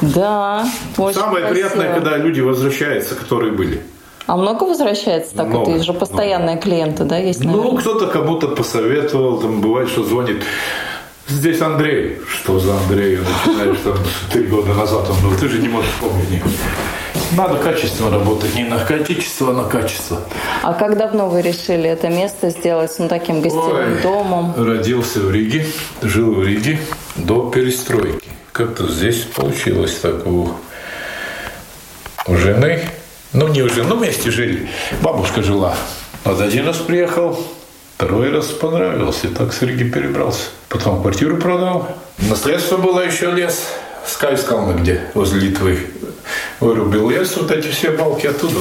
Да, 0.00 0.66
очень 0.96 1.18
Самое 1.18 1.46
красиво. 1.46 1.52
приятное, 1.68 1.94
когда 1.94 2.16
люди 2.16 2.40
возвращаются, 2.40 3.14
которые 3.14 3.52
были. 3.52 3.82
А 4.26 4.36
много 4.36 4.64
возвращается 4.64 5.36
так 5.36 5.48
много, 5.48 5.66
вот? 5.66 5.74
Есть 5.74 5.84
же 5.84 5.92
постоянные 5.92 6.54
много. 6.56 6.62
клиенты, 6.62 7.04
да, 7.04 7.18
есть? 7.18 7.44
Наверное? 7.44 7.72
Ну, 7.72 7.76
кто-то 7.76 8.06
кому-то 8.06 8.48
посоветовал, 8.48 9.38
там 9.38 9.60
бывает, 9.60 9.88
что 9.88 10.02
звонит. 10.04 10.42
Здесь 11.26 11.60
Андрей. 11.62 12.18
Что 12.28 12.58
за 12.58 12.76
Андрей? 12.76 13.18
Начинаешь 13.18 13.78
там 13.82 13.96
три 14.30 14.42
года 14.44 14.74
назад. 14.74 15.08
Он 15.08 15.20
говорит, 15.20 15.40
ты 15.40 15.48
же 15.48 15.58
не 15.58 15.68
можешь 15.68 15.92
помнить. 16.00 16.42
Надо 17.32 17.58
качественно 17.58 18.10
работать, 18.10 18.54
не 18.54 18.64
на 18.64 18.78
количество, 18.78 19.50
а 19.50 19.54
на 19.54 19.64
качество. 19.64 20.20
А 20.62 20.74
как 20.74 20.96
давно 20.96 21.28
вы 21.28 21.42
решили 21.42 21.88
это 21.88 22.08
место 22.08 22.50
сделать 22.50 22.94
ну, 22.98 23.08
таким 23.08 23.40
гостевым 23.40 23.94
Ой, 23.94 24.02
домом? 24.02 24.54
Родился 24.56 25.20
в 25.20 25.30
Риге, 25.32 25.66
жил 26.02 26.34
в 26.34 26.44
Риге 26.44 26.78
до 27.16 27.50
перестройки. 27.50 28.28
Как-то 28.52 28.86
здесь 28.86 29.22
получилось 29.22 29.94
так 30.00 30.26
у, 30.26 30.50
у 32.26 32.36
жены. 32.36 32.82
Ну, 33.32 33.48
не 33.48 33.62
у 33.62 33.68
жены, 33.68 33.88
ну, 33.88 33.96
вместе 33.96 34.30
жили. 34.30 34.68
Бабушка 35.02 35.42
жила. 35.42 35.74
Вот 36.24 36.40
один 36.40 36.66
раз 36.66 36.76
приехал, 36.76 37.38
второй 37.96 38.30
раз 38.30 38.46
понравился. 38.46 39.28
И 39.28 39.30
так 39.30 39.52
с 39.52 39.62
Риги 39.62 39.84
перебрался. 39.84 40.44
Потом 40.68 41.00
квартиру 41.02 41.36
продал. 41.36 41.88
Наследство 42.18 42.76
было 42.76 43.00
еще 43.00 43.30
лес. 43.30 43.68
Скай 44.06 44.36
сказал, 44.36 44.72
где, 44.74 45.00
возле 45.14 45.48
Литвы 45.48 45.78
вырубил 46.60 47.10
лес, 47.10 47.36
вот 47.36 47.50
эти 47.50 47.68
все 47.68 47.90
балки 47.90 48.26
оттуда 48.26 48.58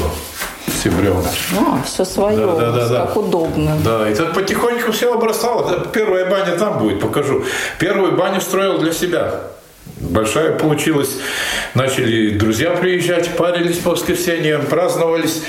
все 0.84 0.90
бревна. 0.90 1.30
А, 1.58 1.82
все 1.84 2.04
свое, 2.04 2.38
да, 2.38 2.56
да, 2.56 2.72
да, 2.72 3.06
как 3.06 3.14
да. 3.14 3.20
удобно. 3.20 3.78
Да, 3.84 4.10
и 4.10 4.16
так 4.16 4.34
потихоньку 4.34 4.92
все 4.92 5.14
обрастало. 5.14 5.88
Первая 5.94 6.30
баня 6.30 6.58
там 6.58 6.78
будет, 6.80 7.00
покажу. 7.00 7.46
Первую 7.80 8.18
баню 8.18 8.42
строил 8.42 8.80
для 8.80 8.92
себя 8.92 9.42
большая 10.04 10.58
получилась. 10.58 11.12
Начали 11.74 12.32
друзья 12.38 12.72
приезжать, 12.72 13.36
парились 13.36 13.78
по 13.78 13.92
воскресеньям, 13.92 14.66
праздновались. 14.66 15.42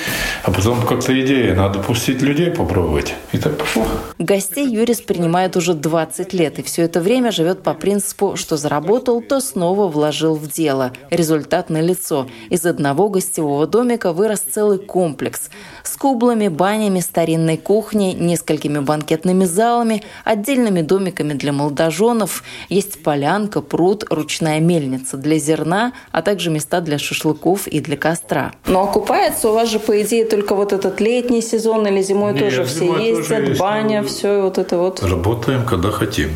А 0.45 0.51
потом 0.51 0.87
как-то 0.87 1.19
идея, 1.23 1.55
надо 1.55 1.79
пустить 1.79 2.21
людей 2.21 2.51
попробовать. 2.51 3.15
И 3.33 3.39
так 3.39 3.57
пошло. 3.57 3.87
Гостей 4.19 4.69
Юрис 4.69 5.01
принимает 5.01 5.57
уже 5.57 5.73
20 5.73 6.35
лет. 6.35 6.59
И 6.59 6.63
все 6.63 6.83
это 6.83 7.01
время 7.01 7.33
живет 7.33 7.63
по 7.63 7.73
принципу, 7.73 8.37
что 8.37 8.59
заработал, 8.59 9.23
то 9.23 9.41
снова 9.41 9.89
вложил 9.89 10.35
в 10.35 10.47
дело. 10.51 10.93
Результат 11.09 11.71
на 11.71 11.81
лицо. 11.81 12.27
Из 12.51 12.67
одного 12.67 13.09
гостевого 13.09 13.67
домика 13.67 14.13
вырос 14.13 14.41
целый 14.41 14.79
комплекс. 14.79 15.49
С 15.83 15.97
кублами, 15.97 16.49
банями, 16.49 17.01
старинной 17.01 17.57
кухней, 17.57 18.13
несколькими 18.13 18.81
банкетными 18.81 19.47
залами, 19.47 20.03
отдельными 20.25 20.83
домиками 20.83 21.33
для 21.33 21.55
молодоженов. 21.55 22.45
Есть 22.69 23.03
полянка, 23.03 23.63
пруд, 23.63 24.05
ручная 24.11 24.61
мельница 24.61 25.17
для 25.17 25.39
зерна, 25.39 25.95
а 26.13 26.21
также 26.21 26.51
места 26.51 26.83
для 26.83 26.99
шашлыков 26.99 27.67
и 27.67 27.81
для 27.81 27.97
костра. 27.97 28.53
Но 28.67 28.83
окупается 28.83 29.49
у 29.49 29.55
вас 29.55 29.71
же, 29.71 29.79
по 29.79 30.03
идее, 30.03 30.27
только 30.35 30.57
вот 30.57 30.73
этот 30.73 31.01
летний 31.01 31.41
сезон 31.43 31.87
или 31.87 32.03
зимой 32.03 32.33
Нет, 32.33 32.45
тоже 32.45 32.65
все 32.65 32.97
ездят, 32.97 33.49
есть, 33.49 33.61
баня, 33.61 34.03
ну, 34.03 34.09
все 34.09 34.43
вот 34.43 34.59
это 34.59 34.79
вот? 34.79 35.01
Работаем, 35.03 35.65
когда 35.65 35.93
хотим. 35.93 36.31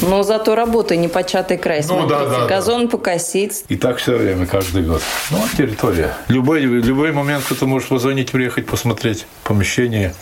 Но 0.00 0.22
зато 0.22 0.54
работа 0.54 0.94
непочатый 0.94 1.56
край. 1.58 1.80
Ну, 1.80 1.98
Смотрите, 1.98 2.14
да, 2.14 2.40
да, 2.40 2.46
газон 2.46 2.84
да. 2.84 2.90
покосить. 2.90 3.64
И 3.68 3.76
так 3.76 3.96
все 3.96 4.16
время, 4.16 4.46
каждый 4.46 4.82
год. 4.82 5.02
Ну, 5.30 5.38
территория. 5.56 6.14
Любой, 6.28 6.60
любой 6.60 7.10
момент 7.10 7.44
кто-то 7.44 7.66
может 7.66 7.88
позвонить, 7.88 8.30
приехать, 8.30 8.66
посмотреть 8.66 9.26
помещение. 9.42 10.14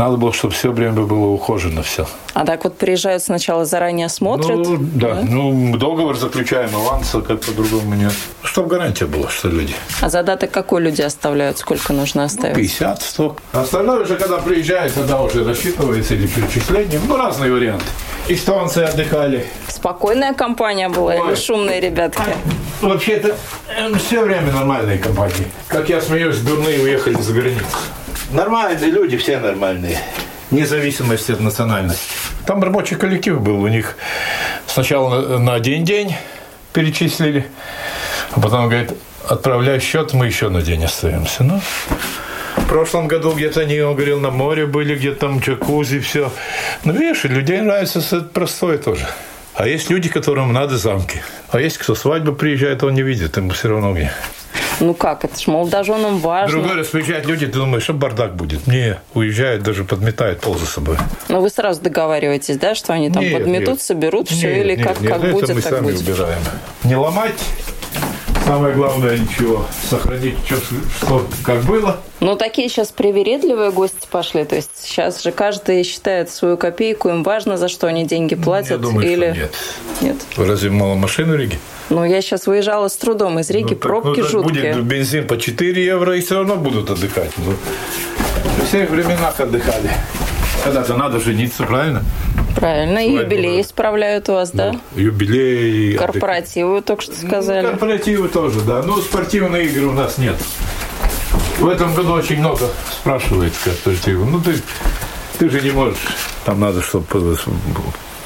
Надо 0.00 0.16
было, 0.16 0.32
чтобы 0.32 0.54
все 0.54 0.72
время 0.72 1.02
было 1.02 1.26
ухожено 1.26 1.82
все. 1.82 2.06
А 2.32 2.46
так 2.46 2.64
вот 2.64 2.78
приезжают 2.78 3.22
сначала 3.22 3.66
заранее 3.66 4.08
смотрят? 4.08 4.56
Ну, 4.56 4.78
да. 4.80 5.16
да. 5.16 5.20
Ну, 5.22 5.76
договор 5.76 6.16
заключаем, 6.16 6.74
аванса 6.74 7.20
как 7.20 7.42
по-другому 7.42 7.94
нет. 7.94 8.14
Чтобы 8.42 8.68
гарантия 8.68 9.04
была, 9.04 9.28
что 9.28 9.48
люди. 9.48 9.74
А 10.00 10.08
задаток 10.08 10.50
какой 10.52 10.80
люди 10.80 11.02
оставляют? 11.02 11.58
Сколько 11.58 11.92
нужно 11.92 12.24
оставить? 12.24 12.56
Ну, 12.56 12.62
50, 12.62 13.02
100. 13.02 13.36
Остальное 13.52 14.00
уже, 14.00 14.16
когда 14.16 14.38
приезжает, 14.38 14.94
тогда 14.94 15.20
уже 15.20 15.44
рассчитывается 15.44 16.14
или 16.14 16.26
перечислением. 16.26 17.02
Ну, 17.06 17.18
разные 17.18 17.52
варианты. 17.52 17.84
Эстонцы 18.26 18.78
отдыхали. 18.78 19.44
Спокойная 19.68 20.32
компания 20.32 20.88
была 20.88 21.12
Ой. 21.12 21.28
или 21.28 21.34
шумные 21.34 21.78
ребятки? 21.78 22.22
А, 22.80 22.86
вообще-то 22.86 23.36
э, 23.68 23.94
все 23.98 24.22
время 24.22 24.50
нормальные 24.50 24.96
компании. 24.96 25.46
Как 25.68 25.90
я 25.90 26.00
смеюсь, 26.00 26.38
дурные 26.38 26.80
уехали 26.80 27.20
за 27.20 27.34
границу. 27.34 27.66
Нормальные 28.32 28.90
люди, 28.90 29.16
все 29.16 29.38
нормальные. 29.38 29.98
Вне 30.50 30.66
зависимости 30.66 31.32
от 31.32 31.40
национальности. 31.40 32.02
Там 32.46 32.62
рабочий 32.62 32.96
коллектив 32.96 33.40
был. 33.40 33.60
У 33.60 33.68
них 33.68 33.96
сначала 34.66 35.38
на 35.38 35.54
один 35.54 35.84
день 35.84 36.14
перечислили, 36.72 37.46
а 38.32 38.40
потом, 38.40 38.68
говорит, 38.68 38.92
отправляй 39.28 39.80
счет, 39.80 40.12
мы 40.12 40.26
еще 40.26 40.48
на 40.48 40.62
день 40.62 40.84
остаемся. 40.84 41.42
Ну, 41.42 41.60
в 42.56 42.66
прошлом 42.68 43.08
году 43.08 43.32
где-то 43.32 43.60
они, 43.60 43.80
он 43.80 43.94
говорил, 43.96 44.20
на 44.20 44.30
море 44.30 44.66
были, 44.66 44.94
где-то 44.94 45.20
там 45.20 45.40
джакузи, 45.40 45.98
все. 45.98 46.32
Ну, 46.84 46.92
видишь, 46.92 47.24
людей 47.24 47.60
нравится 47.60 47.98
это 47.98 48.20
простое 48.20 48.78
тоже. 48.78 49.06
А 49.54 49.66
есть 49.66 49.90
люди, 49.90 50.08
которым 50.08 50.52
надо 50.52 50.78
замки. 50.78 51.20
А 51.50 51.60
есть 51.60 51.78
кто 51.78 51.96
свадьбу 51.96 52.32
приезжает, 52.32 52.82
он 52.84 52.94
не 52.94 53.02
видит, 53.02 53.36
ему 53.36 53.50
все 53.50 53.68
равно 53.68 53.92
где. 53.92 54.12
Ну 54.80 54.94
как, 54.94 55.24
это 55.24 55.38
ж 55.38 55.46
молодоженам 55.46 56.18
важно. 56.18 56.58
Другой 56.58 56.76
раз 56.78 56.88
приезжают 56.88 57.26
люди, 57.26 57.46
ты 57.46 57.52
думаешь, 57.52 57.82
что 57.82 57.92
бардак 57.92 58.34
будет. 58.34 58.66
Не, 58.66 58.98
уезжают, 59.14 59.62
даже 59.62 59.84
подметают 59.84 60.40
пол 60.40 60.56
за 60.56 60.66
собой. 60.66 60.96
Но 61.28 61.40
вы 61.40 61.50
сразу 61.50 61.82
договариваетесь, 61.82 62.56
да, 62.56 62.74
что 62.74 62.94
они 62.94 63.10
там 63.10 63.22
нет, 63.22 63.34
подметут, 63.34 63.68
нет. 63.68 63.82
соберут 63.82 64.30
нет, 64.30 64.38
все, 64.38 64.60
или 64.60 64.76
нет, 64.76 64.86
как, 64.86 65.00
нет, 65.00 65.12
как 65.12 65.24
это 65.24 65.32
будет, 65.32 65.48
мы 65.54 65.60
так 65.60 65.72
сами 65.74 65.84
будет? 65.84 66.00
убираем. 66.00 66.40
Не 66.84 66.96
ломать, 66.96 67.38
Самое 68.50 68.74
главное 68.74 69.16
ничего, 69.16 69.64
сохранить, 69.88 70.34
что, 70.44 70.56
что 70.98 71.26
как 71.44 71.62
было. 71.62 71.98
Ну, 72.18 72.34
такие 72.34 72.68
сейчас 72.68 72.88
привередливые 72.88 73.70
гости 73.70 74.08
пошли. 74.10 74.44
То 74.44 74.56
есть 74.56 74.72
сейчас 74.74 75.22
же 75.22 75.30
каждый 75.30 75.84
считает 75.84 76.30
свою 76.30 76.56
копейку, 76.56 77.10
им 77.10 77.22
важно, 77.22 77.56
за 77.56 77.68
что 77.68 77.86
они 77.86 78.04
деньги 78.04 78.34
платят. 78.34 78.70
Я 78.72 78.78
думаю, 78.78 79.08
или... 79.08 79.30
что 79.30 79.40
нет. 79.40 79.54
Нет. 80.00 80.16
Разве 80.36 80.70
мало 80.70 80.96
машин 80.96 81.30
в 81.30 81.36
Риге? 81.36 81.60
Ну, 81.90 82.04
я 82.04 82.20
сейчас 82.20 82.48
выезжала 82.48 82.88
с 82.88 82.96
трудом 82.96 83.38
из 83.38 83.48
Риги, 83.50 83.74
ну, 83.74 83.78
пробки 83.78 84.18
ну, 84.18 84.26
жуткие. 84.26 84.74
Будет 84.74 84.84
бензин 84.84 85.28
по 85.28 85.38
4 85.38 85.84
евро, 85.84 86.16
и 86.16 86.20
все 86.20 86.38
равно 86.38 86.56
будут 86.56 86.90
отдыхать. 86.90 87.30
Ну, 87.36 87.52
в 87.52 88.66
всех 88.66 88.90
временах 88.90 89.38
отдыхали. 89.38 89.92
Когда-то 90.64 90.96
надо 90.96 91.20
жениться, 91.20 91.62
правильно? 91.62 92.02
Правильно. 92.56 92.98
И 92.98 93.12
юбилеи 93.12 93.62
справляют 93.62 94.28
у 94.28 94.32
вас, 94.32 94.50
да? 94.50 94.72
Ну, 94.72 95.00
юбилеи. 95.00 95.96
Корпоративы 95.96 96.76
отдых... 96.76 96.84
только 96.86 97.02
что 97.02 97.14
сказали. 97.14 97.62
Ну, 97.62 97.70
корпоративы 97.70 98.28
тоже, 98.28 98.60
да. 98.60 98.82
Но 98.82 99.00
спортивные 99.00 99.66
игры 99.66 99.86
у 99.86 99.92
нас 99.92 100.18
нет. 100.18 100.36
В 101.58 101.68
этом 101.68 101.94
году 101.94 102.12
очень 102.12 102.38
много 102.38 102.68
спрашивает 102.90 103.52
корпоративы. 103.62 104.24
Ну, 104.24 104.40
ты, 104.40 104.54
ты 105.38 105.50
же 105.50 105.60
не 105.60 105.70
можешь. 105.70 105.98
Там 106.44 106.60
надо, 106.60 106.82
чтобы 106.82 107.06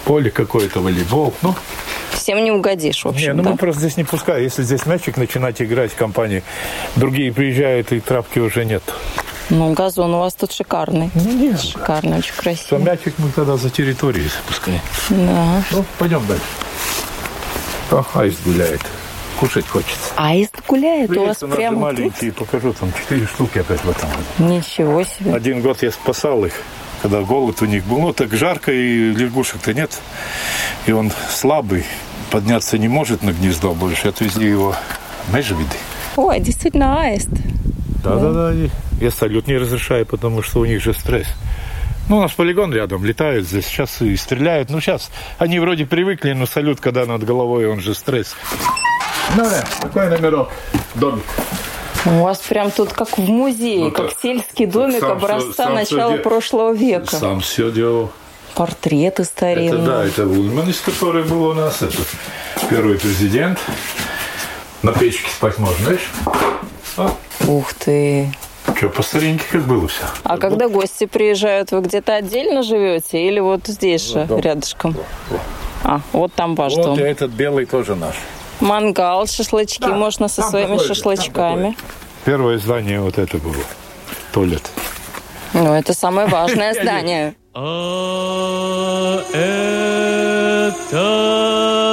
поле 0.04 0.31
какое-то, 0.31 0.81
волейбол. 0.81 1.35
Ну, 1.43 1.54
Всем 2.12 2.43
не 2.43 2.52
угодишь, 2.52 3.04
в 3.04 3.09
общем. 3.09 3.23
Не, 3.23 3.33
ну 3.35 3.43
да? 3.43 3.50
мы 3.50 3.57
просто 3.57 3.81
здесь 3.81 3.97
не 3.97 4.04
пускаем. 4.04 4.43
Если 4.43 4.62
здесь 4.62 4.87
мячик 4.87 5.16
начинать 5.16 5.61
играть 5.61 5.93
в 5.93 5.97
компании, 5.97 6.43
другие 6.97 7.33
приезжают, 7.33 7.93
и 7.93 8.00
травки 8.00 8.38
уже 8.38 8.64
нет. 8.64 8.83
Ну, 9.50 9.72
газон 9.72 10.14
у 10.14 10.20
вас 10.20 10.34
тут 10.34 10.52
шикарный. 10.52 11.10
Ну, 11.14 11.32
нет. 11.32 11.60
Шикарный, 11.60 12.18
очень 12.18 12.34
красивый. 12.34 12.66
Что 12.66 12.78
мячик 12.78 13.14
мы 13.18 13.30
тогда 13.30 13.56
за 13.56 13.70
территорией 13.70 14.28
запускаем. 14.28 14.80
Да. 15.10 15.62
Ну, 15.70 15.84
пойдем 15.98 16.26
дальше. 16.26 16.44
О, 17.90 18.04
аист 18.14 18.38
гуляет. 18.44 18.80
Кушать 19.38 19.66
хочется. 19.68 20.12
Аист 20.16 20.56
гуляет 20.66 21.10
Есть 21.10 21.20
у 21.20 21.26
вас 21.26 21.42
у 21.42 21.48
прямо 21.48 21.78
маленькие, 21.78 22.32
тут? 22.32 22.46
покажу, 22.46 22.72
там 22.72 22.92
четыре 22.92 23.26
штуки 23.26 23.58
опять 23.58 23.84
в 23.84 23.90
этом. 23.90 24.08
Ничего 24.38 25.02
себе. 25.04 25.34
Один 25.34 25.60
год 25.60 25.82
я 25.82 25.90
спасал 25.90 26.44
их 26.44 26.54
когда 27.04 27.20
голод 27.20 27.60
у 27.60 27.66
них 27.66 27.84
был. 27.84 27.98
Ну, 27.98 28.14
так 28.14 28.32
жарко, 28.32 28.72
и 28.72 29.12
лягушек-то 29.12 29.74
нет. 29.74 30.00
И 30.86 30.92
он 30.92 31.12
слабый, 31.30 31.84
подняться 32.30 32.78
не 32.78 32.88
может 32.88 33.22
на 33.22 33.32
гнездо 33.32 33.74
больше. 33.74 34.08
Отвезли 34.08 34.48
его 34.48 34.74
межвиды. 35.30 35.76
Ой, 36.16 36.40
действительно 36.40 37.02
аист. 37.02 37.28
Да-да-да. 38.02 38.54
Я 39.00 39.10
салют 39.10 39.46
не 39.46 39.56
разрешаю, 39.56 40.06
потому 40.06 40.42
что 40.42 40.60
у 40.60 40.64
них 40.64 40.82
же 40.82 40.94
стресс. 40.94 41.26
Ну, 42.08 42.18
у 42.18 42.20
нас 42.20 42.32
полигон 42.32 42.72
рядом, 42.72 43.04
летают 43.04 43.46
здесь, 43.46 43.66
сейчас 43.66 44.02
и 44.02 44.14
стреляют. 44.16 44.68
Ну, 44.70 44.80
сейчас 44.80 45.10
они 45.38 45.58
вроде 45.58 45.86
привыкли, 45.86 46.32
но 46.32 46.46
салют, 46.46 46.80
когда 46.80 47.06
над 47.06 47.24
головой, 47.24 47.66
он 47.66 47.80
же 47.80 47.94
стресс. 47.94 48.36
Ну, 49.36 49.44
да, 49.44 49.64
такой 49.80 50.10
номерок, 50.10 50.50
домик. 50.94 51.24
У 52.04 52.22
вас 52.22 52.38
прям 52.38 52.70
тут 52.70 52.92
как 52.92 53.16
в 53.16 53.28
музее, 53.30 53.84
ну, 53.84 53.90
как 53.90 54.12
сельский 54.20 54.66
домик 54.66 55.00
сам 55.00 55.12
образца 55.12 55.64
сам 55.64 55.74
начала 55.74 56.18
прошлого 56.18 56.74
века. 56.74 57.16
Сам 57.16 57.40
все 57.40 57.70
делал. 57.70 58.12
Портреты 58.54 59.24
старинные. 59.24 59.68
Это, 59.68 59.78
да, 59.78 60.04
это 60.04 60.26
Ульманис, 60.26 60.80
который 60.80 61.24
был 61.24 61.44
у 61.44 61.54
нас. 61.54 61.80
Это 61.80 61.96
первый 62.68 62.98
президент. 62.98 63.58
На 64.82 64.92
печке 64.92 65.30
спать 65.30 65.58
можно, 65.58 65.84
знаешь? 65.84 66.10
А. 66.98 67.10
Ух 67.46 67.72
ты. 67.72 68.30
Что, 68.76 68.88
по 68.88 69.02
старинке 69.02 69.45
как 69.50 69.62
было 69.62 69.87
все. 69.88 70.04
А 70.25 70.37
как 70.37 70.40
когда 70.54 70.69
гости 70.69 71.07
приезжают, 71.07 71.73
вы 71.73 71.81
где-то 71.81 72.14
отдельно 72.14 72.62
живете 72.62 73.26
или 73.26 73.40
вот 73.40 73.66
здесь 73.66 74.02
же, 74.12 74.26
да, 74.28 74.40
рядышком? 74.40 74.93
Да. 75.31 75.38
А, 75.85 76.00
вот 76.12 76.33
там 76.35 76.54
ваш 76.54 76.75
Вот 76.75 76.85
дом. 76.85 76.99
и 76.99 77.02
этот 77.02 77.31
белый 77.33 77.66
тоже 77.66 77.95
наш. 77.95 78.14
Мангал, 78.61 79.26
шашлычки 79.26 79.81
Да, 79.81 79.88
можно 79.88 80.28
со 80.28 80.43
своими 80.43 80.73
такое 80.76 80.87
шашлычками. 80.88 81.76
Первое 82.25 82.59
здание 82.59 83.00
вот 83.00 83.19
это 83.19 83.37
было. 83.38 83.54
Туалет. 84.33 84.62
Ну, 85.52 85.73
это 85.75 85.93
самое 85.93 86.26
важное 86.26 86.73
здание. 86.81 87.35
А 87.54 89.21
это 89.33 91.14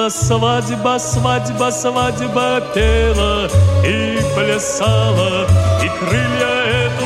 свадьба, 0.10 0.98
свадьба, 1.00 1.70
свадьба 1.72 2.62
пела 2.74 3.48
и 3.86 4.20
плясала, 4.36 5.46
и 5.84 5.90
крылья 6.00 6.41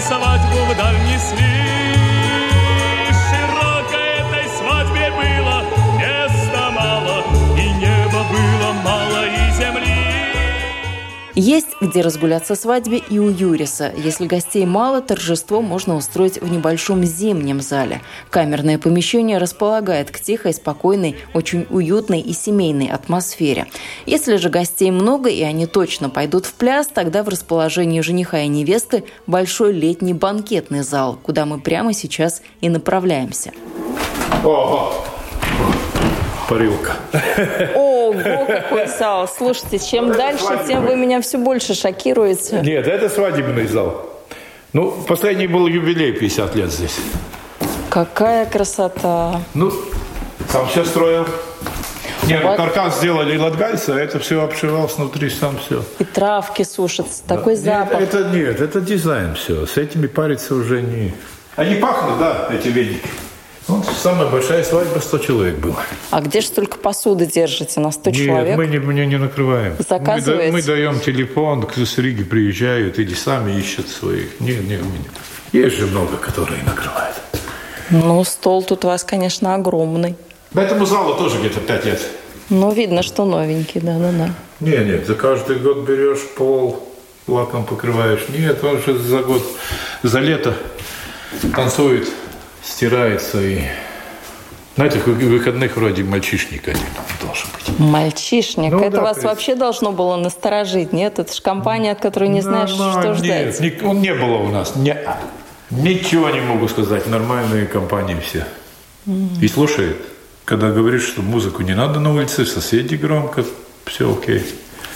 свадьбу 0.08 0.66
вдаль 0.72 1.00
несли. 1.08 1.55
Есть 11.36 11.68
где 11.82 12.00
разгуляться 12.00 12.56
свадьбе 12.56 12.98
и 12.98 13.20
у 13.20 13.30
Юриса. 13.30 13.92
Если 13.98 14.26
гостей 14.26 14.66
мало, 14.66 15.02
торжество 15.02 15.62
можно 15.62 15.98
устроить 15.98 16.42
в 16.42 16.50
небольшом 16.50 17.04
зимнем 17.04 17.60
зале. 17.60 18.02
Камерное 18.30 18.78
помещение 18.78 19.38
располагает 19.38 20.12
к 20.12 20.20
тихой, 20.20 20.54
спокойной, 20.54 21.18
очень 21.34 21.66
уютной 21.70 22.22
и 22.22 22.32
семейной 22.32 22.88
атмосфере. 22.88 23.66
Если 24.06 24.38
же 24.38 24.50
гостей 24.50 24.92
много 24.92 25.30
и 25.30 25.44
они 25.44 25.68
точно 25.68 26.10
пойдут 26.10 26.46
в 26.46 26.54
пляс, 26.54 26.88
тогда 26.88 27.22
в 27.22 27.28
расположении 27.28 28.00
жениха 28.00 28.40
и 28.40 28.48
невесты 28.48 29.04
большой 29.28 29.74
летний 29.74 30.14
банкетный 30.14 30.84
зал, 30.84 31.20
куда 31.22 31.46
мы 31.46 31.60
прямо 31.60 31.92
сейчас 31.92 32.42
и 32.62 32.70
направляемся. 32.70 33.52
Ого! 34.42 34.94
Парилка. 36.48 36.94
Ого, 38.26 38.46
какой 38.46 38.88
зал! 38.88 39.28
Слушайте, 39.28 39.80
чем 39.80 40.12
дальше, 40.12 40.60
тем 40.68 40.86
вы 40.86 40.96
меня 40.96 41.22
все 41.22 41.38
больше 41.38 41.74
шокируете. 41.76 42.62
Нет, 42.64 42.88
это 42.88 43.10
свадебный 43.10 43.68
зал. 43.68 44.10
Ну, 44.74 44.92
последний 45.08 45.48
был 45.48 45.68
юбилей 45.68 46.12
50 46.12 46.56
лет 46.56 46.72
здесь. 46.72 46.98
Какая 47.90 48.46
красота! 48.46 49.40
Ну, 49.54 49.72
сам 50.50 50.68
все 50.68 50.84
строил. 50.84 51.26
Не, 52.28 52.40
ну, 52.40 52.48
Вот. 52.48 52.58
каркас 52.58 52.98
сделали 52.98 53.38
латгальцы, 53.38 53.92
а 53.92 54.00
это 54.00 54.18
все 54.20 54.42
обшивал 54.44 54.90
снутри 54.90 55.30
сам 55.30 55.58
все. 55.60 55.84
И 56.00 56.04
травки 56.04 56.64
сушатся, 56.64 57.22
такой 57.28 57.56
запах. 57.56 58.00
Нет, 58.00 58.14
это 58.14 58.24
нет, 58.30 58.62
это 58.62 58.82
дизайн 58.82 59.36
все. 59.36 59.66
С 59.68 59.78
этими 59.78 60.08
париться 60.08 60.56
уже 60.56 60.82
не... 60.82 61.14
Они 61.56 61.76
пахнут, 61.76 62.18
да, 62.20 62.50
эти 62.52 62.68
веники. 62.70 63.08
Ну, 63.68 63.84
самая 64.02 64.28
большая 64.30 64.64
свадьба 64.64 65.00
100 65.00 65.18
человек 65.20 65.56
было. 65.58 65.76
А 66.12 66.22
где 66.22 66.42
же 66.42 66.48
столько 66.48 66.78
посуды 66.78 67.26
держите 67.26 67.80
на 67.80 67.92
100 67.92 68.10
Нет, 68.12 68.26
человек? 68.26 68.58
мы 68.58 68.68
не, 68.68 68.78
мы 68.78 68.94
не 68.94 69.18
накрываем. 69.18 69.76
Заказываете? 69.90 70.52
Мы, 70.52 70.62
да- 70.62 70.72
мы 70.72 70.76
даем 70.76 71.00
телефон, 71.00 71.64
кто 71.64 71.84
с 71.86 71.98
Риги 71.98 72.24
приезжают 72.24 73.00
или 73.00 73.14
сами 73.16 73.60
ищут 73.60 73.88
своих. 73.88 74.40
Нет, 74.40 74.64
нет, 74.68 74.82
мы 74.84 74.92
не. 74.92 75.60
Есть 75.64 75.78
же 75.78 75.88
много, 75.88 76.18
которые 76.18 76.62
накрывают. 76.64 77.16
Ну, 77.90 78.24
стол 78.24 78.64
тут 78.64 78.86
у 78.86 78.88
вас, 78.88 79.04
конечно, 79.04 79.56
огромный. 79.56 80.16
Этому 80.54 80.86
залу 80.86 81.16
тоже 81.16 81.40
где-то 81.40 81.60
5 81.60 81.86
лет. 81.86 82.02
Ну, 82.50 82.72
видно, 82.72 83.02
что 83.02 83.26
новенький, 83.26 83.82
да-да-да. 83.82 84.30
Нет, 84.60 84.86
нет, 84.86 85.08
за 85.08 85.16
каждый 85.16 85.58
год 85.58 85.80
берешь 85.88 86.22
пол, 86.38 86.88
лаком 87.28 87.66
покрываешь. 87.66 88.26
Нет, 88.30 88.64
он 88.64 88.80
же 88.82 88.98
за 89.00 89.20
год, 89.24 89.42
за 90.04 90.20
лето 90.20 90.54
танцует, 91.56 92.08
стирается 92.66 93.42
и... 93.42 93.60
На 94.78 94.88
этих 94.88 95.08
вы- 95.08 95.14
выходных 95.14 95.78
вроде 95.78 96.04
мальчишник 96.04 96.68
один 96.68 96.82
должен 97.22 97.48
быть. 97.54 97.80
Мальчишник. 97.80 98.74
Ну 98.74 98.80
это 98.82 98.98
да, 98.98 99.02
вас 99.04 99.18
есть- 99.18 99.26
вообще 99.26 99.56
должно 99.56 99.94
было 99.94 100.18
насторожить, 100.18 100.92
нет? 100.92 101.18
Это 101.18 101.34
же 101.34 101.42
компания, 101.42 101.92
от 101.94 102.02
которой 102.02 102.28
не 102.28 102.42
знаешь, 102.42 102.72
Нормально. 102.76 103.02
что 103.02 103.14
ждать. 103.24 103.62
Нет, 103.62 103.82
он 103.84 104.02
не 104.02 104.14
было 104.14 104.36
у 104.40 104.50
нас. 104.50 104.76
Не, 104.76 104.98
ничего 105.72 106.30
не 106.30 106.42
могу 106.42 106.68
сказать. 106.68 107.08
Нормальные 107.08 107.68
компании 107.68 108.18
все. 108.20 108.46
И 109.42 109.48
слушает. 109.48 109.96
Когда 110.44 110.72
говоришь, 110.72 111.04
что 111.04 111.22
музыку 111.22 111.64
не 111.64 111.74
надо 111.74 112.00
на 112.02 112.14
улице, 112.14 112.46
соседи 112.46 112.96
громко, 112.96 113.46
все 113.86 114.12
окей. 114.12 114.44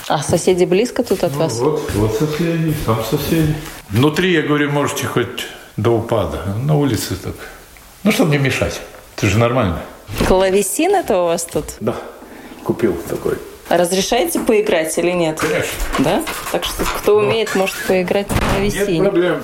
А 0.09 0.21
соседи 0.21 0.65
близко 0.65 1.03
тут 1.03 1.23
от 1.23 1.31
Ну, 1.33 1.39
вас? 1.39 1.53
вот, 1.57 1.89
вот 1.95 2.15
соседи, 2.17 2.73
там 2.85 2.97
соседи. 3.09 3.55
Внутри, 3.89 4.33
я 4.33 4.41
говорю, 4.41 4.71
можете 4.71 5.07
хоть 5.07 5.47
до 5.77 5.91
упада. 5.91 6.43
На 6.63 6.75
улице 6.75 7.15
так. 7.15 7.35
Ну, 8.03 8.11
чтобы 8.11 8.31
не 8.31 8.37
мешать. 8.37 8.79
Это 9.17 9.27
же 9.27 9.37
нормально. 9.37 9.81
Клавесин 10.27 10.95
это 10.95 11.21
у 11.21 11.25
вас 11.25 11.43
тут? 11.43 11.65
Да, 11.79 11.95
купил 12.63 12.93
такой. 13.09 13.37
Разрешаете 13.69 14.39
поиграть 14.39 14.97
или 14.97 15.11
нет? 15.11 15.39
Конечно. 15.39 15.69
Да? 15.99 16.23
Так 16.51 16.63
что 16.63 16.83
кто 16.83 17.17
умеет, 17.17 17.53
может 17.55 17.75
поиграть 17.87 18.27
на 18.29 18.33
Нет 18.59 18.73
клавесине. 18.73 19.03
проблем. 19.03 19.43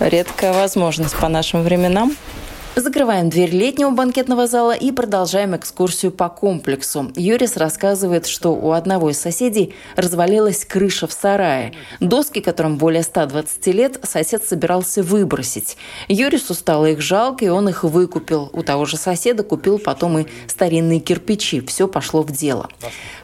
Редкая 0.00 0.52
возможность 0.54 1.14
по 1.16 1.28
нашим 1.28 1.62
временам. 1.62 2.16
Закрываем 2.76 3.30
дверь 3.30 3.50
летнего 3.50 3.90
банкетного 3.90 4.48
зала 4.48 4.72
и 4.72 4.90
продолжаем 4.90 5.54
экскурсию 5.54 6.10
по 6.10 6.28
комплексу. 6.28 7.12
Юрис 7.14 7.56
рассказывает, 7.56 8.26
что 8.26 8.50
у 8.50 8.72
одного 8.72 9.10
из 9.10 9.20
соседей 9.20 9.74
развалилась 9.94 10.64
крыша 10.64 11.06
в 11.06 11.12
сарае. 11.12 11.72
Доски, 12.00 12.40
которым 12.40 12.76
более 12.76 13.04
120 13.04 13.66
лет, 13.68 14.00
сосед 14.02 14.42
собирался 14.44 15.04
выбросить. 15.04 15.76
Юрису 16.08 16.52
стало 16.54 16.86
их 16.86 17.00
жалко, 17.00 17.44
и 17.44 17.48
он 17.48 17.68
их 17.68 17.84
выкупил. 17.84 18.50
У 18.52 18.64
того 18.64 18.86
же 18.86 18.96
соседа 18.96 19.44
купил 19.44 19.78
потом 19.78 20.18
и 20.18 20.26
старинные 20.48 20.98
кирпичи. 20.98 21.60
Все 21.60 21.86
пошло 21.86 22.22
в 22.22 22.32
дело. 22.32 22.68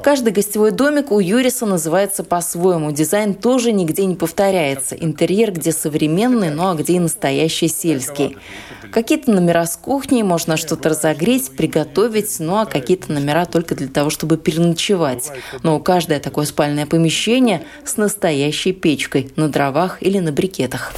Каждый 0.00 0.32
гостевой 0.32 0.70
домик 0.70 1.10
у 1.10 1.18
Юриса 1.18 1.66
называется 1.66 2.22
по-своему. 2.22 2.92
Дизайн 2.92 3.34
тоже 3.34 3.72
нигде 3.72 4.06
не 4.06 4.14
повторяется. 4.14 4.94
Интерьер 4.94 5.50
где 5.50 5.72
современный, 5.72 6.50
ну 6.50 6.70
а 6.70 6.74
где 6.74 6.92
и 6.94 6.98
настоящий 7.00 7.66
сельский. 7.66 8.36
Какие-то 8.92 9.30
номера 9.40 9.66
с 9.66 9.76
кухней, 9.76 10.22
можно 10.22 10.56
что-то 10.56 10.90
разогреть, 10.90 11.50
приготовить, 11.56 12.36
ну 12.38 12.58
а 12.58 12.66
какие-то 12.66 13.12
номера 13.12 13.46
только 13.46 13.74
для 13.74 13.88
того, 13.88 14.10
чтобы 14.10 14.36
переночевать. 14.36 15.32
Но 15.62 15.78
каждое 15.80 16.20
такое 16.20 16.46
спальное 16.46 16.86
помещение 16.86 17.64
с 17.84 17.96
настоящей 17.96 18.72
печкой 18.72 19.32
на 19.36 19.48
дровах 19.48 20.02
или 20.02 20.18
на 20.18 20.32
брикетах. 20.32 20.92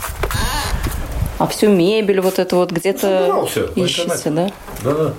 А 1.39 1.47
всю 1.47 1.69
мебель 1.69 2.21
вот 2.21 2.39
это 2.39 2.57
вот 2.57 2.71
где-то 2.71 3.49
по 3.75 3.81
ищете, 3.81 4.07
да? 4.07 4.15
интернету. 4.15 4.55
Да-да. 4.85 5.15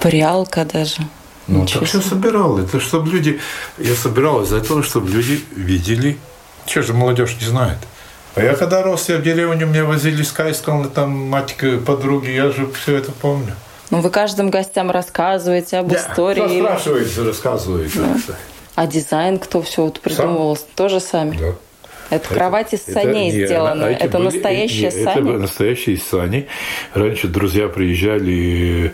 Прялка 0.00 0.64
даже. 0.64 1.02
Ну, 1.48 1.62
Ничего 1.62 1.80
так 1.80 1.88
все 1.88 2.00
собирал. 2.00 2.58
Это 2.58 2.78
чтобы 2.78 3.10
люди... 3.10 3.40
Я 3.78 3.94
собирал 3.94 4.42
из-за 4.42 4.60
того, 4.60 4.82
чтобы 4.82 5.10
люди 5.10 5.44
видели. 5.50 6.18
Че 6.66 6.82
же 6.82 6.92
молодежь 6.92 7.36
не 7.40 7.46
знает? 7.46 7.78
А 8.34 8.42
я 8.42 8.54
когда 8.54 8.82
рос, 8.82 9.08
я 9.08 9.18
в 9.18 9.22
деревню, 9.22 9.66
меня 9.66 9.84
возили 9.84 10.22
с 10.22 10.32
Кайском, 10.32 10.88
там 10.90 11.10
мать 11.10 11.54
подруги, 11.86 12.30
я 12.30 12.50
же 12.50 12.70
все 12.72 12.96
это 12.96 13.12
помню. 13.12 13.54
Ну, 13.90 14.00
вы 14.00 14.08
каждым 14.08 14.50
гостям 14.50 14.90
рассказываете 14.90 15.76
об 15.78 15.88
Кто 15.92 15.96
истории. 15.96 16.60
спрашивает, 16.62 17.18
рассказывает. 17.18 17.92
А 18.74 18.86
дизайн 18.86 19.38
кто 19.38 19.60
все 19.60 19.82
вот 19.84 20.00
придумывал? 20.00 20.58
Тоже 20.74 20.98
сами? 20.98 21.36
Да. 21.36 21.52
Это 22.12 22.28
кровать 22.34 22.74
из 22.74 22.82
саней 22.84 23.30
не, 23.32 23.46
сделана. 23.46 23.86
а 23.86 23.90
эти 23.90 24.02
Это 24.02 24.18
были- 24.18 24.26
настоящие 24.26 24.90
не, 24.90 25.04
сани? 25.04 25.20
Это 25.30 25.38
настоящие 25.38 25.96
сани. 25.98 26.46
Раньше 26.94 27.28
друзья 27.28 27.68
приезжали 27.68 28.92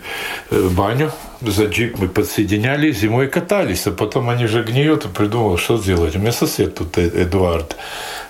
э, 0.51 0.55
в 0.59 0.75
баню, 0.75 1.11
за 1.41 1.65
джип 1.65 1.97
мы 1.99 2.07
подсоединяли, 2.07 2.91
зимой 2.91 3.27
катались, 3.27 3.87
а 3.87 3.91
потом 3.91 4.29
они 4.29 4.45
же 4.47 4.63
гниют, 4.63 5.05
и 5.05 5.07
придумал, 5.09 5.57
что 5.57 5.77
сделать. 5.77 6.15
У 6.15 6.19
меня 6.19 6.31
сосед 6.31 6.75
тут 6.75 6.97
Э- 6.97 7.23
Эдуард. 7.23 7.75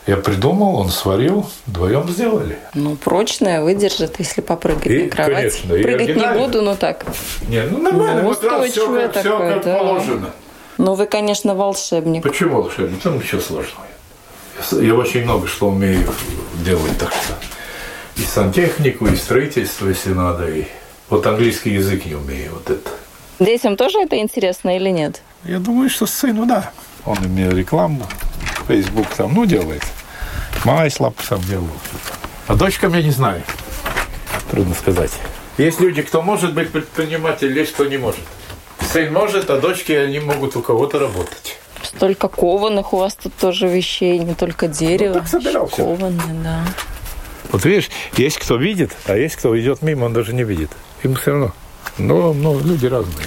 Я 0.08 0.18
придумал, 0.18 0.78
он 0.78 0.90
сварил, 0.90 1.48
вдвоем 1.68 2.10
сделали. 2.10 2.58
Ну, 2.74 2.96
прочная, 2.96 3.62
выдержит, 3.62 4.16
если 4.20 4.42
попрыгать 4.42 4.86
И, 4.88 5.04
на 5.04 5.10
кровать. 5.10 5.36
конечно, 5.36 5.76
Прыгать 5.76 6.16
не 6.16 6.40
буду, 6.40 6.62
но 6.64 6.76
так. 6.76 7.06
Не, 7.48 7.62
ну 7.64 7.78
нормально, 7.80 8.22
Ну, 8.24 8.30
вот 8.30 8.40
все 8.40 8.48
устойчивое 8.52 9.08
как, 9.10 9.20
всё 9.22 9.32
такое, 9.34 9.54
как 9.54 9.66
да. 9.66 9.78
положено. 9.78 10.30
Ну, 10.80 10.94
вы, 10.96 11.06
конечно, 11.06 11.54
волшебник. 11.54 12.24
Почему 12.24 12.56
волшебно? 12.64 12.98
Там 13.04 13.18
ничего 13.20 13.40
сложного. 13.42 13.86
Я 14.72 14.96
очень 14.96 15.24
много 15.24 15.48
что 15.48 15.70
умею 15.70 16.14
делать, 16.64 16.98
так 16.98 17.12
что 17.12 17.34
и 18.18 18.22
сантехнику, 18.22 19.08
и 19.08 19.16
строительство, 19.16 19.88
если 19.88 20.14
надо, 20.14 20.48
и 20.48 20.66
вот 21.10 21.26
английский 21.26 21.72
язык 21.72 22.06
не 22.06 22.16
умею, 22.16 22.54
вот 22.54 22.70
это. 22.70 22.90
Детям 23.40 23.78
тоже 23.78 24.00
это 24.00 24.18
интересно 24.18 24.76
или 24.76 24.90
нет? 24.90 25.22
Я 25.46 25.60
думаю, 25.60 25.90
что 25.90 26.06
сыну, 26.06 26.46
да. 26.46 26.72
Он 27.06 27.18
мне 27.20 27.50
рекламу, 27.50 28.06
Facebook 28.68 29.08
там, 29.16 29.34
ну, 29.34 29.46
делает. 29.46 29.84
Майслап 30.66 31.16
там 31.28 31.42
делал. 31.42 31.70
А 32.48 32.56
дочкам 32.56 32.94
я 32.94 33.02
не 33.02 33.12
знаю. 33.12 33.42
Трудно 34.52 34.76
сказать. 34.76 35.12
Есть 35.58 35.80
люди, 35.80 36.02
кто 36.02 36.22
может 36.22 36.54
быть 36.54 36.72
предпринимателем, 36.72 37.56
есть 37.56 37.74
кто 37.74 37.86
не 37.86 37.98
может. 37.98 38.22
Сын 38.92 39.14
может, 39.14 39.50
а 39.50 39.60
дочки, 39.60 39.92
они 39.92 40.20
могут 40.20 40.56
у 40.56 40.62
кого-то 40.62 41.00
работать. 41.00 41.49
Столько 41.96 42.28
кованых 42.28 42.94
у 42.94 42.98
вас 42.98 43.16
тут 43.16 43.34
тоже 43.36 43.68
вещей, 43.68 44.20
не 44.20 44.36
только 44.36 44.68
дерево. 44.68 45.14
Ну, 45.14 45.20
так 45.20 45.28
собирал. 45.28 45.68
Кованые, 45.68 46.36
да. 46.44 46.64
Вот 47.52 47.66
видишь, 47.66 47.90
есть 48.16 48.38
кто 48.38 48.58
видит, 48.58 48.96
а 49.06 49.18
есть 49.18 49.36
кто 49.36 49.60
идет 49.60 49.82
мимо, 49.82 50.06
он 50.06 50.14
даже 50.14 50.34
не 50.34 50.44
видит. 50.44 50.70
Ему 51.04 51.16
все 51.16 51.32
равно. 51.32 51.52
Но, 51.98 52.34
но 52.34 52.60
люди 52.60 52.86
разные. 52.86 53.26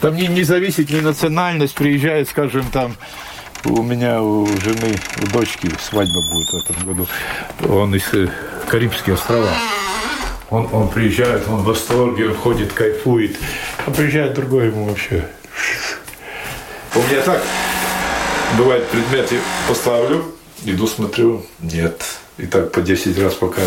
Там 0.00 0.14
не, 0.14 0.26
не 0.26 0.42
зависит 0.42 0.90
ни 0.90 1.00
национальность, 1.00 1.74
приезжает, 1.74 2.28
скажем, 2.28 2.66
там 2.70 2.96
у 3.64 3.82
меня 3.82 4.20
у 4.20 4.46
жены, 4.46 4.94
у 5.22 5.26
дочки 5.28 5.70
свадьба 5.80 6.20
будет 6.32 6.48
в 6.50 6.70
этом 6.70 6.86
году. 6.86 7.06
Он 7.68 7.94
из 7.94 8.12
э, 8.12 8.28
Карибских 8.68 9.14
острова. 9.14 9.48
Он, 10.50 10.68
он 10.72 10.88
приезжает, 10.88 11.48
он 11.48 11.60
в 11.60 11.64
восторге, 11.64 12.28
он 12.28 12.34
ходит, 12.34 12.72
кайфует. 12.72 13.36
А 13.86 13.90
приезжает 13.90 14.34
другой 14.34 14.66
ему 14.66 14.84
вообще. 14.84 15.24
У 16.94 16.98
меня 16.98 17.22
так, 17.22 17.42
бывает, 18.56 18.86
предметы 18.88 19.38
поставлю, 19.68 20.24
иду 20.64 20.86
смотрю, 20.86 21.44
нет. 21.60 22.02
И 22.38 22.46
так 22.46 22.72
по 22.72 22.80
10 22.80 23.18
раз 23.18 23.34
пока 23.34 23.62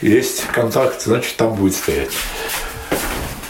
есть 0.00 0.46
контакт, 0.46 1.02
значит, 1.02 1.36
там 1.36 1.54
будет 1.54 1.74
стоять. 1.74 2.12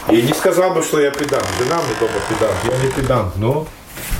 И 0.09 0.21
не 0.21 0.33
сказал 0.33 0.73
бы, 0.73 0.81
что 0.81 0.99
я 0.99 1.11
педант. 1.11 1.45
Жена 1.59 1.77
мне 1.77 1.95
дома 1.99 2.19
педант. 2.27 2.55
Я 2.65 2.85
не 2.85 2.91
педант, 2.91 3.37
но... 3.37 3.67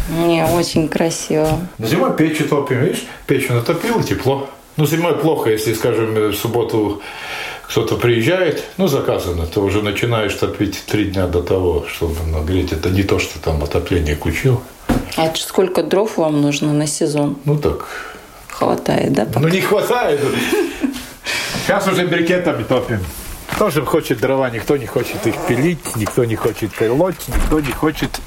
Не, 0.09 0.45
очень 0.45 0.87
красиво. 0.87 1.59
Зимой 1.79 2.15
печь 2.15 2.37
топим, 2.49 2.81
видишь? 2.81 3.05
Печь 3.27 3.49
натопил 3.49 3.99
и 3.99 4.03
тепло. 4.03 4.49
Ну, 4.77 4.85
зимой 4.85 5.15
плохо, 5.17 5.49
если, 5.49 5.73
скажем, 5.73 6.13
в 6.13 6.33
субботу 6.33 7.01
кто-то 7.63 7.95
приезжает, 7.95 8.63
ну, 8.77 8.87
заказано, 8.87 9.45
ты 9.45 9.59
уже 9.59 9.81
начинаешь 9.81 10.33
топить 10.33 10.83
три 10.85 11.05
дня 11.05 11.27
до 11.27 11.41
того, 11.41 11.85
чтобы 11.87 12.15
нагреть. 12.25 12.71
Это 12.71 12.89
не 12.89 13.03
то, 13.03 13.19
что 13.19 13.39
там 13.39 13.63
отопление 13.63 14.15
включил. 14.15 14.61
А 15.17 15.25
это 15.25 15.39
сколько 15.39 15.83
дров 15.83 16.17
вам 16.17 16.41
нужно 16.41 16.73
на 16.73 16.87
сезон? 16.87 17.37
Ну, 17.45 17.57
так. 17.57 17.87
Хватает, 18.49 19.13
да? 19.13 19.25
Пока? 19.25 19.39
Ну, 19.39 19.47
не 19.47 19.61
хватает. 19.61 20.19
Сейчас 21.65 21.87
уже 21.87 22.05
брикетами 22.05 22.63
топим. 22.63 22.99
Тоже 23.57 23.85
хочет 23.85 24.19
дрова, 24.19 24.49
никто 24.49 24.77
не 24.77 24.87
хочет 24.87 25.27
их 25.27 25.35
пилить, 25.47 25.95
никто 25.95 26.25
не 26.25 26.35
хочет 26.35 26.73
колоть, 26.73 27.27
никто 27.27 27.59
не 27.59 27.71
хочет 27.71 28.21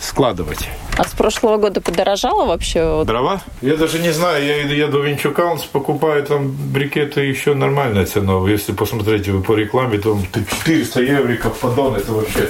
складывать. 0.00 0.68
А 0.96 1.04
с 1.04 1.12
прошлого 1.12 1.56
года 1.56 1.80
подорожало 1.80 2.44
вообще? 2.46 3.04
Дрова? 3.04 3.40
Я 3.62 3.76
даже 3.76 3.98
не 3.98 4.12
знаю, 4.12 4.44
я 4.44 4.62
еду 4.62 5.00
в 5.00 5.06
Винчукаунс, 5.06 5.64
покупаю 5.64 6.24
там 6.24 6.50
брикеты 6.50 7.22
еще 7.22 7.54
нормальная 7.54 8.06
цена. 8.06 8.48
Если 8.48 8.72
посмотреть 8.72 9.26
по 9.44 9.54
рекламе, 9.54 9.98
то 9.98 10.18
400 10.64 11.02
евриков 11.02 11.58
поддон, 11.58 11.96
это 11.96 12.12
вообще... 12.12 12.48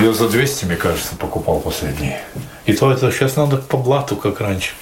Я 0.00 0.12
за 0.12 0.28
200, 0.28 0.66
мне 0.66 0.76
кажется, 0.76 1.16
покупал 1.16 1.60
последние. 1.60 2.20
И 2.66 2.72
то 2.72 2.90
это 2.90 3.10
сейчас 3.10 3.36
надо 3.36 3.58
по 3.58 3.76
блату, 3.76 4.16
как 4.16 4.40
раньше. 4.40 4.72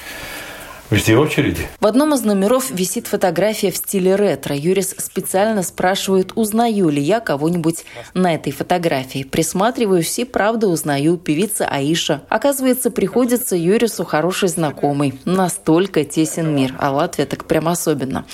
Везде 0.92 1.16
очереди. 1.16 1.66
В 1.80 1.86
одном 1.86 2.12
из 2.12 2.20
номеров 2.20 2.70
висит 2.70 3.06
фотография 3.06 3.70
в 3.70 3.78
стиле 3.78 4.14
ретро. 4.14 4.54
Юрис 4.54 4.94
специально 4.98 5.62
спрашивает, 5.62 6.32
узнаю 6.34 6.90
ли 6.90 7.00
я 7.00 7.20
кого-нибудь 7.20 7.86
на 8.12 8.34
этой 8.34 8.52
фотографии. 8.52 9.22
Присматриваюсь 9.22 10.18
и 10.18 10.26
правда 10.26 10.68
узнаю 10.68 11.16
певица 11.16 11.64
Аиша. 11.64 12.20
Оказывается, 12.28 12.90
приходится 12.90 13.56
Юрису 13.56 14.04
хороший 14.04 14.50
знакомый. 14.50 15.18
Настолько 15.24 16.04
тесен 16.04 16.54
мир, 16.54 16.74
а 16.78 16.90
Латвия 16.90 17.24
так 17.24 17.46
прям 17.46 17.68
особенно. 17.68 18.26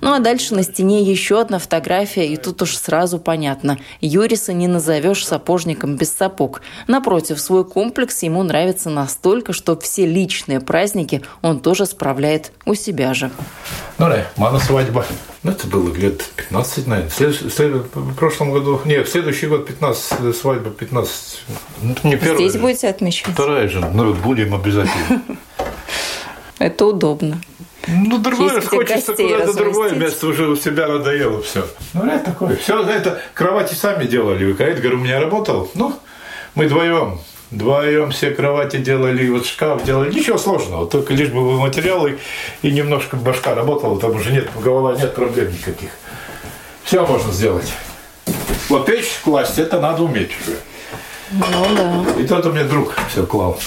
Ну 0.00 0.12
а 0.12 0.18
дальше 0.18 0.54
на 0.54 0.62
стене 0.62 1.02
еще 1.02 1.40
одна 1.40 1.58
фотография, 1.58 2.26
и 2.26 2.36
тут 2.36 2.62
уж 2.62 2.76
сразу 2.76 3.18
понятно. 3.18 3.78
Юриса 4.00 4.52
не 4.52 4.68
назовешь 4.68 5.26
сапожником 5.26 5.96
без 5.96 6.12
сапог. 6.12 6.60
Напротив, 6.86 7.40
свой 7.40 7.64
комплекс 7.64 8.22
ему 8.22 8.42
нравится 8.42 8.90
настолько, 8.90 9.52
что 9.52 9.78
все 9.78 10.06
личные 10.06 10.60
праздники 10.60 11.22
он 11.42 11.60
тоже 11.60 11.86
справляет 11.86 12.52
у 12.64 12.74
себя 12.74 13.14
же. 13.14 13.30
Ну 13.98 14.08
да, 14.08 14.26
мана 14.36 14.58
свадьба. 14.58 15.06
Ну, 15.42 15.52
это 15.52 15.66
было 15.68 15.94
лет 15.94 16.24
15, 16.36 16.86
наверное. 16.86 17.10
След- 17.10 17.52
след- 17.52 17.94
в 17.94 18.14
прошлом 18.14 18.50
году, 18.52 18.80
нет, 18.84 19.06
в 19.06 19.10
следующий 19.10 19.46
год 19.46 19.66
15, 19.66 20.34
свадьба 20.36 20.70
15. 20.70 21.44
Ну, 21.82 21.94
не 22.02 22.16
первая 22.16 22.36
Здесь 22.48 22.60
будете 22.60 22.88
отмечать? 22.88 23.32
Вторая 23.32 23.68
же. 23.68 23.80
Ну, 23.94 24.12
будем 24.14 24.54
обязательно. 24.54 25.22
Это 26.58 26.86
удобно. 26.86 27.40
Ну, 27.86 28.18
другое, 28.18 28.60
хочется 28.60 29.14
куда-то 29.14 29.52
другое 29.52 29.92
место, 29.92 30.26
уже 30.26 30.48
у 30.48 30.56
себя 30.56 30.88
надоело 30.88 31.42
все. 31.42 31.66
Ну, 31.94 32.06
это 32.06 32.26
такое. 32.26 32.56
Все, 32.56 32.82
это 32.82 33.20
кровати 33.34 33.74
сами 33.74 34.06
делали. 34.06 34.52
Говорю, 34.52 34.96
у 34.96 35.00
меня 35.00 35.20
работал. 35.20 35.70
Ну, 35.74 35.98
мы 36.54 36.66
вдвоем. 36.66 37.20
Вдвоем 37.50 38.10
все 38.10 38.32
кровати 38.32 38.78
делали, 38.78 39.28
вот 39.28 39.46
шкаф 39.46 39.84
делали. 39.84 40.12
Ничего 40.12 40.36
сложного, 40.36 40.86
только 40.88 41.14
лишь 41.14 41.28
бы 41.28 41.60
материалы 41.60 42.18
и 42.62 42.72
немножко 42.72 43.16
башка 43.16 43.54
работала, 43.54 44.00
там 44.00 44.16
уже 44.16 44.32
нет, 44.32 44.48
голова 44.60 44.96
нет 44.96 45.14
проблем 45.14 45.52
никаких. 45.52 45.90
Все 46.82 47.06
можно 47.06 47.32
сделать. 47.32 47.72
Вот 48.68 48.86
печь 48.86 49.20
класть, 49.22 49.58
это 49.58 49.80
надо 49.80 50.02
уметь 50.02 50.32
уже. 50.40 50.56
Ну 51.30 51.76
да. 51.76 52.20
И 52.20 52.26
тот 52.26 52.46
у 52.46 52.52
меня 52.52 52.64
друг 52.64 52.94
все 53.10 53.24
клал. 53.24 53.60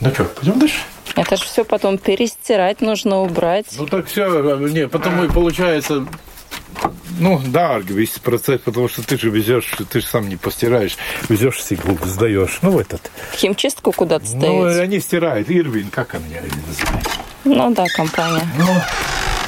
Ну 0.00 0.10
что, 0.10 0.24
пойдем 0.24 0.58
дальше? 0.58 0.80
Это 1.16 1.36
же 1.36 1.44
все 1.44 1.64
потом 1.64 1.98
перестирать 1.98 2.80
нужно, 2.80 3.20
убрать. 3.20 3.66
Ну 3.76 3.86
так 3.86 4.06
все, 4.06 4.56
не, 4.68 4.88
потому 4.88 5.24
и 5.24 5.28
получается, 5.28 6.06
ну 7.20 7.40
да, 7.46 7.78
весь 7.78 8.18
процесс, 8.18 8.60
потому 8.60 8.88
что 8.88 9.06
ты 9.06 9.16
же 9.18 9.30
везешь, 9.30 9.72
ты 9.90 10.00
же 10.00 10.06
сам 10.06 10.28
не 10.28 10.36
постираешь, 10.36 10.96
везешь 11.28 11.62
сиглу, 11.62 11.96
сдаешь. 12.04 12.58
Ну 12.62 12.72
в 12.72 12.78
этот. 12.78 13.10
В 13.32 13.36
химчистку 13.36 13.92
куда-то 13.92 14.24
Ну 14.34 14.40
ставить? 14.40 14.80
они 14.80 15.00
стирают, 15.00 15.48
Ирвин, 15.50 15.90
как 15.90 16.14
они 16.14 16.24
называют? 16.66 17.08
Ну 17.44 17.74
да, 17.74 17.84
компания. 17.94 18.42
Ну, 18.58 18.66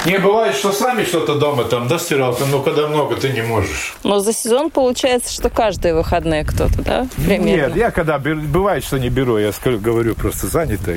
не 0.07 0.19
бывает, 0.19 0.55
что 0.55 0.73
сами 0.73 1.05
что-то 1.05 1.35
дома 1.35 1.65
там, 1.65 1.89
да, 1.89 1.99
стиралка, 1.99 2.45
но 2.47 2.63
когда 2.63 2.87
много, 2.89 3.17
ты 3.17 3.31
не 3.31 3.43
можешь. 3.43 3.95
Но 4.05 4.21
за 4.21 4.33
сезон 4.33 4.71
получается, 4.71 5.33
что 5.33 5.51
каждые 5.51 5.95
выходные 5.95 6.45
кто-то, 6.45 6.83
да? 6.83 7.07
Примерно. 7.17 7.69
Нет, 7.69 7.77
я 7.77 7.91
когда 7.91 8.19
бывает, 8.19 8.85
что 8.85 8.99
не 8.99 9.09
беру, 9.11 9.39
я 9.39 9.53
говорю, 9.65 10.15
просто 10.15 10.47
занято. 10.47 10.95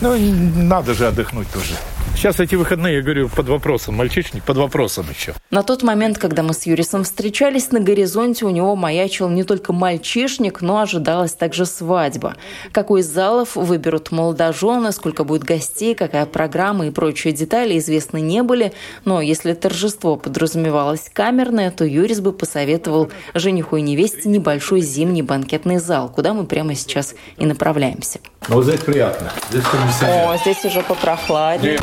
Ну, 0.00 0.14
н- 0.14 0.68
надо 0.68 0.94
же 0.94 1.06
отдохнуть 1.06 1.50
тоже. 1.52 1.74
Сейчас 2.16 2.40
эти 2.40 2.54
выходные, 2.54 2.96
я 2.96 3.02
говорю, 3.02 3.28
под 3.28 3.46
вопросом. 3.46 3.96
Мальчишник 3.96 4.42
под 4.42 4.56
вопросом 4.56 5.04
еще. 5.14 5.34
На 5.50 5.62
тот 5.62 5.82
момент, 5.82 6.16
когда 6.16 6.42
мы 6.42 6.54
с 6.54 6.64
Юрисом 6.64 7.04
встречались, 7.04 7.72
на 7.72 7.78
горизонте 7.78 8.46
у 8.46 8.50
него 8.50 8.74
маячил 8.74 9.28
не 9.28 9.44
только 9.44 9.74
мальчишник, 9.74 10.62
но 10.62 10.80
ожидалась 10.80 11.34
также 11.34 11.66
свадьба. 11.66 12.36
Какой 12.72 13.02
из 13.02 13.06
залов 13.06 13.54
выберут 13.54 14.12
молодожены, 14.12 14.92
сколько 14.92 15.24
будет 15.24 15.44
гостей, 15.44 15.94
какая 15.94 16.24
программа 16.24 16.86
и 16.86 16.90
прочие 16.90 17.34
детали 17.34 17.78
известны 17.78 18.22
не 18.22 18.42
были. 18.42 18.72
Но 19.04 19.20
если 19.20 19.52
торжество 19.52 20.16
подразумевалось 20.16 21.10
камерное, 21.12 21.70
то 21.70 21.84
Юрис 21.84 22.20
бы 22.20 22.32
посоветовал 22.32 23.10
жениху 23.34 23.76
и 23.76 23.82
невесте 23.82 24.30
небольшой 24.30 24.80
зимний 24.80 25.22
банкетный 25.22 25.76
зал, 25.76 26.08
куда 26.08 26.32
мы 26.32 26.46
прямо 26.46 26.74
сейчас 26.74 27.14
и 27.36 27.44
направляемся. 27.44 28.20
Ну, 28.48 28.56
вот 28.56 28.64
здесь 28.64 28.80
приятно. 28.80 29.30
Здесь 29.50 29.64
кондиционер. 29.64 30.30
О, 30.30 30.36
здесь 30.38 30.64
уже 30.64 30.82
попрохладнее. 30.82 31.78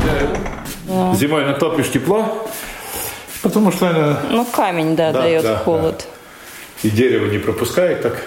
Где 0.85 1.15
Зимой 1.27 1.45
натопишь 1.45 1.89
тепло, 1.91 2.47
потому 3.41 3.71
что 3.71 3.89
она 3.89 4.19
Ну, 4.29 4.45
камень, 4.45 4.95
да, 4.95 5.11
Да, 5.11 5.21
дает 5.21 5.43
да, 5.43 5.57
холод. 5.57 6.05
и 6.83 6.89
дерево 6.89 7.27
не 7.31 7.37
пропускает, 7.39 8.01
так 8.01 8.21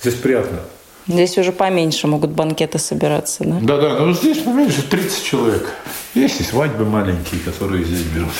здесь 0.00 0.14
приятно. 0.14 0.58
Здесь 1.06 1.36
уже 1.36 1.52
поменьше 1.52 2.06
могут 2.06 2.30
банкеты 2.30 2.78
собираться, 2.78 3.44
да? 3.44 3.58
Да-да, 3.60 3.98
ну 4.00 4.14
здесь 4.14 4.38
поменьше 4.38 4.82
30 4.82 5.22
человек. 5.22 5.68
Есть 6.14 6.40
и 6.40 6.44
свадьбы 6.44 6.86
маленькие, 6.86 7.40
которые 7.42 7.84
здесь 7.84 8.02
берут. 8.02 8.30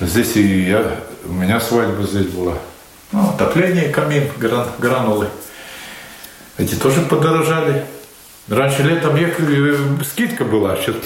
Здесь 0.00 0.34
и 0.36 0.62
я, 0.62 0.84
у 1.24 1.32
меня 1.32 1.60
свадьба 1.60 2.02
здесь 2.04 2.26
была. 2.26 2.54
Ну, 3.12 3.28
отопление, 3.30 3.90
камин, 3.90 4.28
гран- 4.38 4.66
гранулы. 4.80 5.28
Эти 6.58 6.74
тоже 6.74 7.02
подорожали. 7.02 7.84
Раньше 8.48 8.82
летом 8.82 9.14
ехали, 9.14 9.74
э, 10.00 10.04
скидка 10.04 10.44
была. 10.44 10.76
Сейчас, 10.76 10.96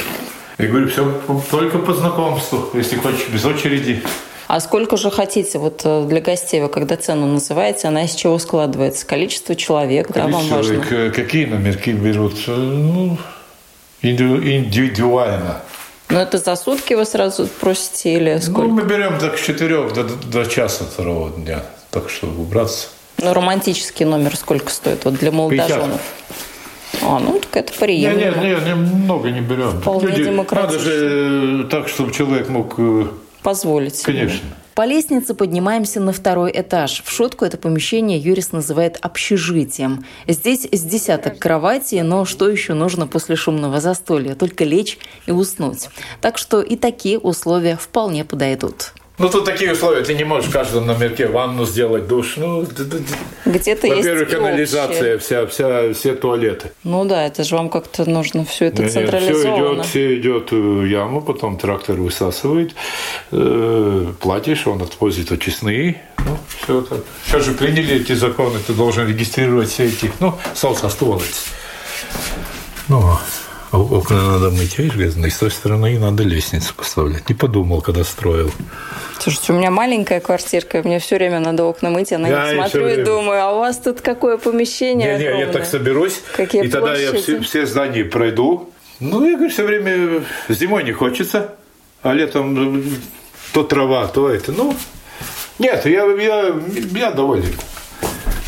я 0.59 0.66
говорю, 0.66 0.88
все 0.88 1.21
только 1.51 1.79
по 1.79 1.94
знакомству, 1.94 2.68
если 2.75 2.97
хочешь, 2.97 3.29
без 3.29 3.44
очереди. 3.44 4.03
А 4.49 4.61
сколько 4.61 4.97
же 4.97 5.11
хотите 5.11 5.59
вот 5.59 5.83
э, 5.85 6.05
для 6.09 6.21
гостей, 6.21 6.61
вы 6.62 6.68
когда 6.68 6.97
цену 6.97 7.27
называете, 7.27 7.87
она 7.88 8.05
из 8.05 8.14
чего 8.14 8.38
складывается? 8.38 9.07
Количество 9.07 9.55
человек, 9.55 10.09
да, 10.11 10.23
вам 10.27 10.33
Количество 10.33 10.57
важно? 10.57 10.75
человек, 10.87 10.92
э, 10.92 11.11
какие 11.11 11.44
номерки 11.44 11.90
берут? 11.92 12.35
Э, 12.47 12.55
Ну, 12.57 13.18
инди- 14.03 14.57
индивидуально. 14.57 15.61
Ну, 16.09 16.18
это 16.18 16.38
за 16.38 16.57
сутки 16.57 16.94
вы 16.94 17.05
сразу 17.05 17.47
просите 17.61 18.14
или 18.14 18.33
Ну, 18.35 18.40
сколько? 18.40 18.68
мы 18.71 18.83
берем 18.85 19.18
до 19.18 19.29
4 19.37 19.90
до, 19.90 20.05
до 20.05 20.47
часа 20.47 20.85
второго 20.85 21.31
дня, 21.31 21.62
так 21.90 22.09
чтобы 22.09 22.40
убраться. 22.40 22.88
Ну, 23.18 23.35
романтический 23.35 24.07
номер 24.07 24.35
сколько 24.35 24.71
стоит 24.71 25.05
вот 25.05 25.14
для 25.16 25.31
молодоженов? 25.31 26.01
А, 27.03 27.18
ну, 27.18 27.38
так 27.40 27.57
это 27.57 27.72
приемлемо. 27.79 28.42
не, 28.42 28.48
не, 28.51 28.64
не, 28.64 28.74
много 28.74 29.31
не 29.31 29.40
берем. 29.40 29.81
Вполне 29.81 30.09
надо 30.09 30.24
демократично. 30.24 30.79
же 30.81 31.64
э, 31.64 31.68
так, 31.70 31.88
чтобы 31.88 32.12
человек 32.12 32.48
мог, 32.48 32.74
э, 32.79 33.07
Позволить 33.42 33.96
себе. 33.96 34.12
конечно. 34.12 34.48
По 34.74 34.85
лестнице 34.87 35.35
поднимаемся 35.35 36.01
на 36.01 36.12
второй 36.12 36.53
этаж. 36.55 37.03
В 37.05 37.11
шутку 37.11 37.44
это 37.44 37.57
помещение 37.57 38.16
Юрис 38.16 38.53
называет 38.53 38.96
общежитием. 39.03 40.05
Здесь 40.29 40.68
с 40.70 40.83
десяток 40.83 41.40
кроватей, 41.40 42.03
но 42.03 42.24
что 42.24 42.48
еще 42.48 42.74
нужно 42.74 43.09
после 43.09 43.35
шумного 43.35 43.81
застолья? 43.81 44.37
Только 44.37 44.64
лечь 44.64 44.98
и 45.27 45.33
уснуть. 45.33 45.88
Так 46.20 46.38
что 46.38 46.62
и 46.62 46.77
такие 46.77 47.18
условия 47.18 47.77
вполне 47.77 48.24
подойдут. 48.24 48.92
Ну, 49.18 49.28
тут 49.28 49.44
такие 49.44 49.72
условия, 49.72 50.04
ты 50.04 50.14
не 50.14 50.22
можешь 50.22 50.48
в 50.48 50.52
каждом 50.52 50.87
номерке 50.87 51.26
ванну 51.26 51.66
сделать, 51.66 52.07
душ. 52.07 52.37
Ну, 52.37 52.64
Где-то 53.44 53.87
есть 53.88 53.98
во-первых, 53.98 54.31
канализация, 54.31 55.18
вся, 55.18 55.46
вся, 55.46 55.92
все 55.92 56.14
туалеты. 56.14 56.70
Ну 56.85 57.04
да, 57.04 57.26
это 57.26 57.42
же 57.42 57.57
вам 57.57 57.68
как-то 57.68 58.09
нужно 58.09 58.44
все 58.44 58.66
это 58.66 58.83
Нет, 58.83 58.92
централизованно. 58.92 59.83
Все 59.83 60.20
идет, 60.20 60.46
все 60.46 60.50
идет 60.50 60.52
в 60.52 60.85
яму, 60.85 61.20
потом 61.20 61.59
трактор 61.59 61.96
высасывает, 61.96 62.76
э, 63.33 64.07
платишь, 64.20 64.68
он 64.68 64.83
отвозит 64.83 65.33
очистные. 65.33 66.00
Ну, 66.18 66.38
все 66.62 66.83
так. 66.83 67.00
Сейчас 67.24 67.44
же 67.44 67.52
приняли 67.52 67.96
эти 67.96 68.12
законы, 68.12 68.61
ты 68.64 68.72
должен 68.72 69.09
регистрировать 69.09 69.68
все 69.68 69.87
эти, 69.87 70.12
ну, 70.20 70.35
соцостоловец. 70.54 71.46
Ну, 72.87 73.02
окна 73.72 74.22
надо 74.22 74.50
мыть, 74.50 74.78
видишь, 74.78 74.94
грязные. 74.96 75.31
С 75.31 75.38
той 75.38 75.50
стороны 75.50 75.98
надо 75.98 76.22
лестницу 76.22 76.74
поставлять. 76.74 77.28
Не 77.28 77.35
подумал, 77.35 77.81
когда 77.83 78.04
строил. 78.04 78.50
Слушайте, 79.18 79.52
у 79.52 79.57
меня 79.57 79.70
маленькая 79.70 80.20
квартирка, 80.20 80.83
мне 80.83 80.98
все 81.00 81.16
время 81.16 81.40
надо 81.40 81.64
окна 81.64 81.90
мыть, 81.90 82.11
я 82.12 82.18
на 82.18 82.28
них 82.28 82.52
и 82.52 82.54
смотрю 82.54 82.88
и 82.88 83.04
думаю, 83.04 83.42
а 83.42 83.52
у 83.52 83.59
вас 83.59 83.78
тут 83.78 84.00
какое 84.00 84.38
помещение 84.38 85.18
Не, 85.18 85.24
не, 85.24 85.40
я 85.40 85.46
так 85.48 85.66
соберусь, 85.66 86.20
Какие 86.37 86.64
и 86.64 86.68
тогда 86.68 86.96
я 86.96 87.11
площади. 87.11 87.40
все, 87.40 87.40
все 87.40 87.66
здания 87.66 88.04
пройду. 88.04 88.70
Ну, 89.00 89.24
я 89.24 89.35
говорю, 89.35 89.52
все 89.52 89.64
время 89.64 90.24
зимой 90.48 90.85
не 90.85 90.92
хочется, 90.92 91.54
а 92.02 92.12
летом 92.12 92.54
ну, 92.54 92.83
то 93.52 93.64
трава, 93.64 94.07
то 94.09 94.31
это. 94.31 94.52
Ну, 94.52 94.74
нет, 95.59 95.85
я, 95.87 96.04
я, 96.04 96.54
я 96.94 97.11
доволен. 97.11 97.54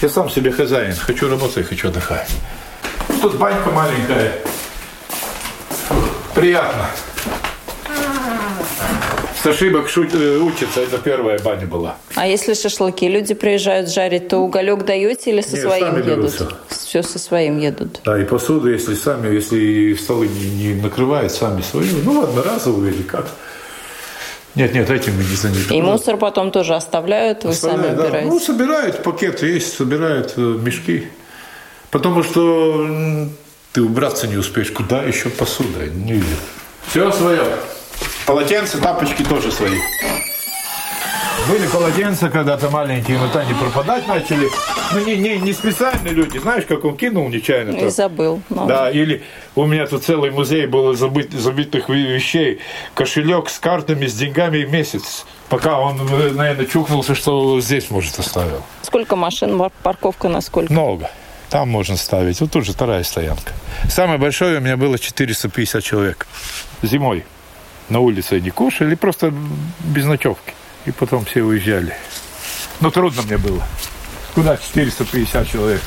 Я 0.00 0.09
сам 0.09 0.30
себе 0.30 0.50
хозяин. 0.50 0.94
Хочу 0.94 1.28
работать, 1.28 1.66
хочу 1.66 1.88
отдыхать. 1.88 2.30
Тут 3.20 3.37
банька 3.37 3.70
маленькая. 3.70 4.33
Приятно. 6.35 6.87
С 9.42 9.46
ошибок 9.46 9.88
шут- 9.88 10.14
э, 10.14 10.38
учится. 10.38 10.81
Это 10.81 10.98
первая 10.98 11.38
баня 11.38 11.66
была. 11.66 11.96
А 12.14 12.26
если 12.26 12.53
шашлыки 12.55 13.09
люди 13.09 13.33
приезжают 13.35 13.88
жарить, 13.88 14.29
то 14.29 14.38
уголек 14.38 14.85
даете 14.85 15.31
или 15.31 15.40
со 15.40 15.57
Не, 15.57 15.62
своим 15.62 15.87
сами 15.87 16.11
едут? 16.11 16.55
Все 16.68 17.03
со 17.03 17.18
своим 17.18 17.59
едут. 17.59 18.00
Да, 18.05 18.20
и 18.20 18.24
посуду, 18.24 18.70
если 18.70 18.94
сами, 18.94 19.35
если 19.35 19.94
столы 19.94 20.29
не, 20.29 20.50
не 20.74 20.74
накрывают 20.83 21.33
сами 21.33 21.62
свою, 21.62 21.96
ну, 22.05 22.22
одноразовую 22.22 22.92
или 22.92 23.03
как. 23.03 23.29
Нет, 24.57 24.74
нет, 24.74 24.90
этим 24.90 25.16
мы 25.16 25.24
не 25.24 25.37
заняты. 25.37 25.74
И 25.74 25.81
мусор 25.81 26.16
потом 26.18 26.50
тоже 26.50 26.74
оставляют, 26.74 27.44
вы 27.44 27.55
сами 27.55 27.74
Оставляют, 27.74 27.96
да. 27.98 28.05
убираете. 28.05 28.29
Ну, 28.31 28.40
собирают, 28.40 29.03
пакет 29.03 29.42
есть, 29.42 29.74
собирают 29.74 30.35
э, 30.37 30.40
мешки. 30.40 31.07
Потому 31.90 32.22
что 32.22 32.87
ты 33.72 33.83
убраться 33.83 34.26
не 34.26 34.37
успеешь. 34.37 34.70
Куда 34.70 35.02
еще 35.02 35.28
посуда? 35.28 35.87
Не 35.87 36.12
видно. 36.14 36.37
Все 36.88 37.11
свое. 37.12 37.42
Полотенца, 38.26 38.78
тапочки 38.80 39.22
тоже 39.22 39.50
свои. 39.52 39.78
Были 41.48 41.66
полотенца 41.68 42.28
когда-то 42.28 42.68
маленькие, 42.70 43.16
вот 43.18 43.35
они 43.35 43.54
пропадать 43.54 44.06
начали. 44.06 44.46
Ну, 44.92 45.00
не, 45.04 45.16
не, 45.16 45.38
не 45.38 45.52
специальные 45.52 46.12
люди. 46.12 46.38
Знаешь, 46.38 46.64
как 46.66 46.85
он 46.85 46.96
кинул 46.96 47.28
нечаянно. 47.28 47.76
И 47.76 47.80
так. 47.80 47.90
забыл. 47.90 48.42
Ну, 48.50 48.66
Да, 48.66 48.90
или 48.90 49.22
у 49.54 49.64
меня 49.64 49.87
тут 49.87 50.04
целый 50.04 50.30
музей 50.30 50.66
был 50.66 50.94
забыт, 50.94 51.33
забытых 51.33 51.88
ве- 51.88 52.12
вещей. 52.14 52.61
Кошелек 52.94 53.48
с 53.48 53.59
картами, 53.59 54.06
с 54.06 54.14
деньгами 54.14 54.64
месяц. 54.64 55.24
Пока 55.48 55.80
он, 55.80 55.96
э, 56.12 56.30
наверное, 56.33 56.66
чухнулся, 56.66 57.14
что 57.14 57.61
здесь, 57.61 57.90
может, 57.90 58.18
оставил. 58.18 58.62
Сколько 58.83 59.16
машин, 59.16 59.59
пар- 59.59 59.72
парковка 59.83 60.28
на 60.28 60.42
сколько? 60.42 60.72
Много. 60.72 61.11
Там 61.51 61.69
можно 61.69 61.97
ставить. 61.97 62.41
Вот 62.41 62.53
тут 62.53 62.65
же 62.65 62.73
вторая 62.73 63.03
стоянка. 63.03 63.53
Самое 63.89 64.19
большое 64.19 64.59
у 64.59 64.61
меня 64.61 64.77
было 64.77 64.99
450 64.99 65.83
человек. 65.83 66.27
Зимой. 66.83 67.25
На 67.89 67.99
улице 67.99 68.35
они 68.35 68.51
кушали, 68.51 68.95
просто 68.95 69.35
без 69.81 70.05
ночевки. 70.05 70.55
И 70.87 70.93
потом 70.93 71.25
все 71.25 71.43
уезжали. 71.43 71.93
Но 72.81 72.91
трудно 72.91 73.23
мне 73.23 73.37
было. 73.37 73.63
Куда 74.35 74.57
450 74.57 75.49
человек? 75.51 75.83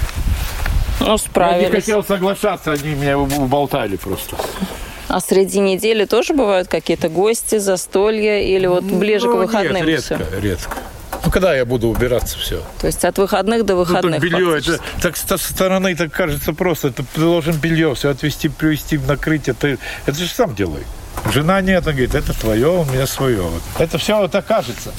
Ну, 1.00 1.06
Я 1.08 1.12
не 1.14 1.18
справились. 1.18 1.72
хотел 1.72 2.04
соглашаться, 2.04 2.74
они 2.74 2.94
меня 2.96 3.18
уболтали 3.18 3.96
просто. 3.96 4.36
А 5.08 5.20
среди 5.22 5.60
недели 5.60 6.06
тоже 6.06 6.34
бывают 6.34 6.68
какие-то 6.68 7.08
гости, 7.08 7.58
застолья 7.58 8.42
или 8.42 8.68
вот 8.68 8.84
ближе 8.84 9.28
Ну, 9.28 9.34
к 9.34 9.38
выходным 9.46 9.86
Нет, 9.86 10.10
редко, 10.10 10.26
редко. 10.42 10.78
Ну, 11.24 11.32
когда 11.32 11.56
я 11.56 11.66
буду 11.66 11.88
убираться, 11.88 12.38
все. 12.38 12.62
То 12.80 12.88
есть 12.88 13.04
от 13.06 13.18
выходных 13.18 13.66
до 13.66 13.74
Ну, 13.74 13.80
выходных 13.80 14.22
так 14.22 14.24
белье, 14.30 14.58
это, 14.58 14.80
так 15.02 15.16
со 15.16 15.38
стороны 15.38 15.96
так 15.96 16.12
кажется 16.12 16.54
просто. 16.54 16.92
Ты 16.92 17.04
должен 17.16 17.56
белье 17.56 17.96
все 17.96 18.10
отвезти, 18.10 18.50
привезти, 18.50 18.98
накрыть. 18.98 19.48
Это, 19.48 19.78
это 20.06 20.18
же 20.18 20.28
сам 20.28 20.54
делай. 20.54 20.84
Жена 21.32 21.62
нет, 21.62 21.84
она 21.84 21.94
говорит, 21.94 22.16
это 22.16 22.34
твое, 22.38 22.68
у 22.68 22.86
меня 22.86 23.08
свое. 23.08 23.42
Вот. 23.42 23.62
Это 23.80 23.98
все 23.98 24.18
вот 24.18 24.32
так 24.32 24.46
кажется. 24.46 24.92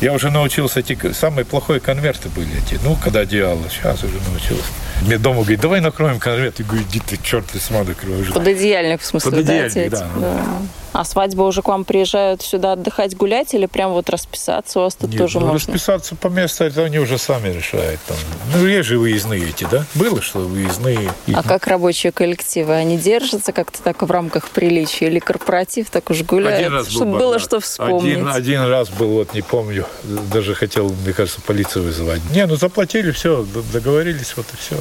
Я 0.00 0.12
уже 0.12 0.30
научился, 0.30 0.80
эти 0.80 1.12
самые 1.12 1.44
плохие 1.44 1.78
конверты 1.78 2.28
были 2.30 2.50
эти. 2.58 2.80
Ну, 2.82 2.96
когда 3.02 3.20
одеяло, 3.20 3.62
сейчас 3.70 4.02
уже 4.02 4.14
научился. 4.28 4.64
Мне 5.02 5.18
дома 5.18 5.40
говорит, 5.40 5.60
давай 5.60 5.80
накроем 5.80 6.18
конверт. 6.18 6.58
Я 6.58 6.64
говорю, 6.64 6.84
иди 6.84 7.00
ты, 7.00 7.18
черт, 7.22 7.46
ты 7.46 7.58
сама 7.58 7.84
накроешь. 7.84 8.32
Пододеяльник, 8.32 9.00
в 9.00 9.04
смысле, 9.06 9.30
Пододеяльник, 9.30 9.74
да, 9.74 9.80
эти? 9.82 10.20
да, 10.20 10.44
А 10.92 11.04
свадьба 11.04 11.42
уже 11.42 11.62
к 11.62 11.68
вам 11.68 11.84
приезжают 11.84 12.40
сюда 12.42 12.72
отдыхать, 12.72 13.16
гулять 13.16 13.52
или 13.54 13.66
прям 13.66 13.92
вот 13.92 14.08
расписаться? 14.10 14.78
У 14.78 14.82
вас 14.82 14.94
тут 14.94 15.10
Нет, 15.10 15.18
тоже 15.18 15.40
ну, 15.40 15.46
можно? 15.46 15.72
расписаться 15.72 16.14
по 16.14 16.28
месту, 16.28 16.64
это 16.64 16.84
они 16.84 16.98
уже 16.98 17.18
сами 17.18 17.48
решают. 17.48 18.00
Там. 18.06 18.16
Ну, 18.54 18.66
есть 18.66 18.88
же 18.88 18.98
выездные 18.98 19.48
эти, 19.48 19.66
да? 19.70 19.84
Было, 19.94 20.22
что 20.22 20.38
выездные. 20.38 21.10
А 21.34 21.42
как 21.42 21.66
рабочие 21.66 22.12
коллективы? 22.12 22.74
Они 22.74 22.96
держатся 22.96 23.52
как-то 23.52 23.82
так 23.82 24.02
в 24.02 24.10
рамках 24.10 24.48
приличия? 24.48 25.06
Или 25.06 25.18
корпоратив 25.18 25.90
так 25.90 26.08
уж 26.10 26.22
гуляет? 26.22 26.60
Один 26.60 26.72
раз 26.72 26.86
был 26.86 26.92
чтобы 26.92 27.18
было 27.18 27.38
что 27.38 27.60
вспомнить. 27.60 28.14
Один, 28.14 28.28
один 28.28 28.62
раз 28.62 28.88
был, 28.90 29.08
вот 29.08 29.34
не 29.34 29.42
помню, 29.42 29.86
даже 30.32 30.54
хотел, 30.54 30.94
мне 31.04 31.12
кажется, 31.12 31.40
полицию 31.40 31.84
вызывать. 31.84 32.20
Не, 32.32 32.46
ну 32.46 32.56
заплатили, 32.56 33.10
все, 33.10 33.44
договорились, 33.72 34.34
вот 34.36 34.46
и 34.52 34.56
все. 34.56 34.76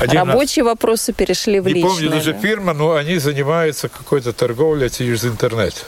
Один 0.00 0.18
раз- 0.20 0.28
Рабочие 0.28 0.64
вопросы 0.64 1.12
перешли 1.12 1.60
в 1.60 1.66
не 1.66 1.74
личные. 1.74 1.90
помню 1.92 2.10
даже 2.10 2.32
да? 2.32 2.38
фирма, 2.40 2.72
но 2.72 2.94
они 2.94 3.18
занимаются 3.18 3.88
какой-то 3.88 4.32
торговлей 4.32 4.90
через 4.90 5.24
интернет. 5.24 5.86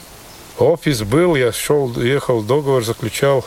Офис 0.59 1.03
был, 1.03 1.35
я 1.35 1.53
шел, 1.53 1.93
ехал, 2.01 2.43
договор 2.43 2.85
заключал. 2.85 3.45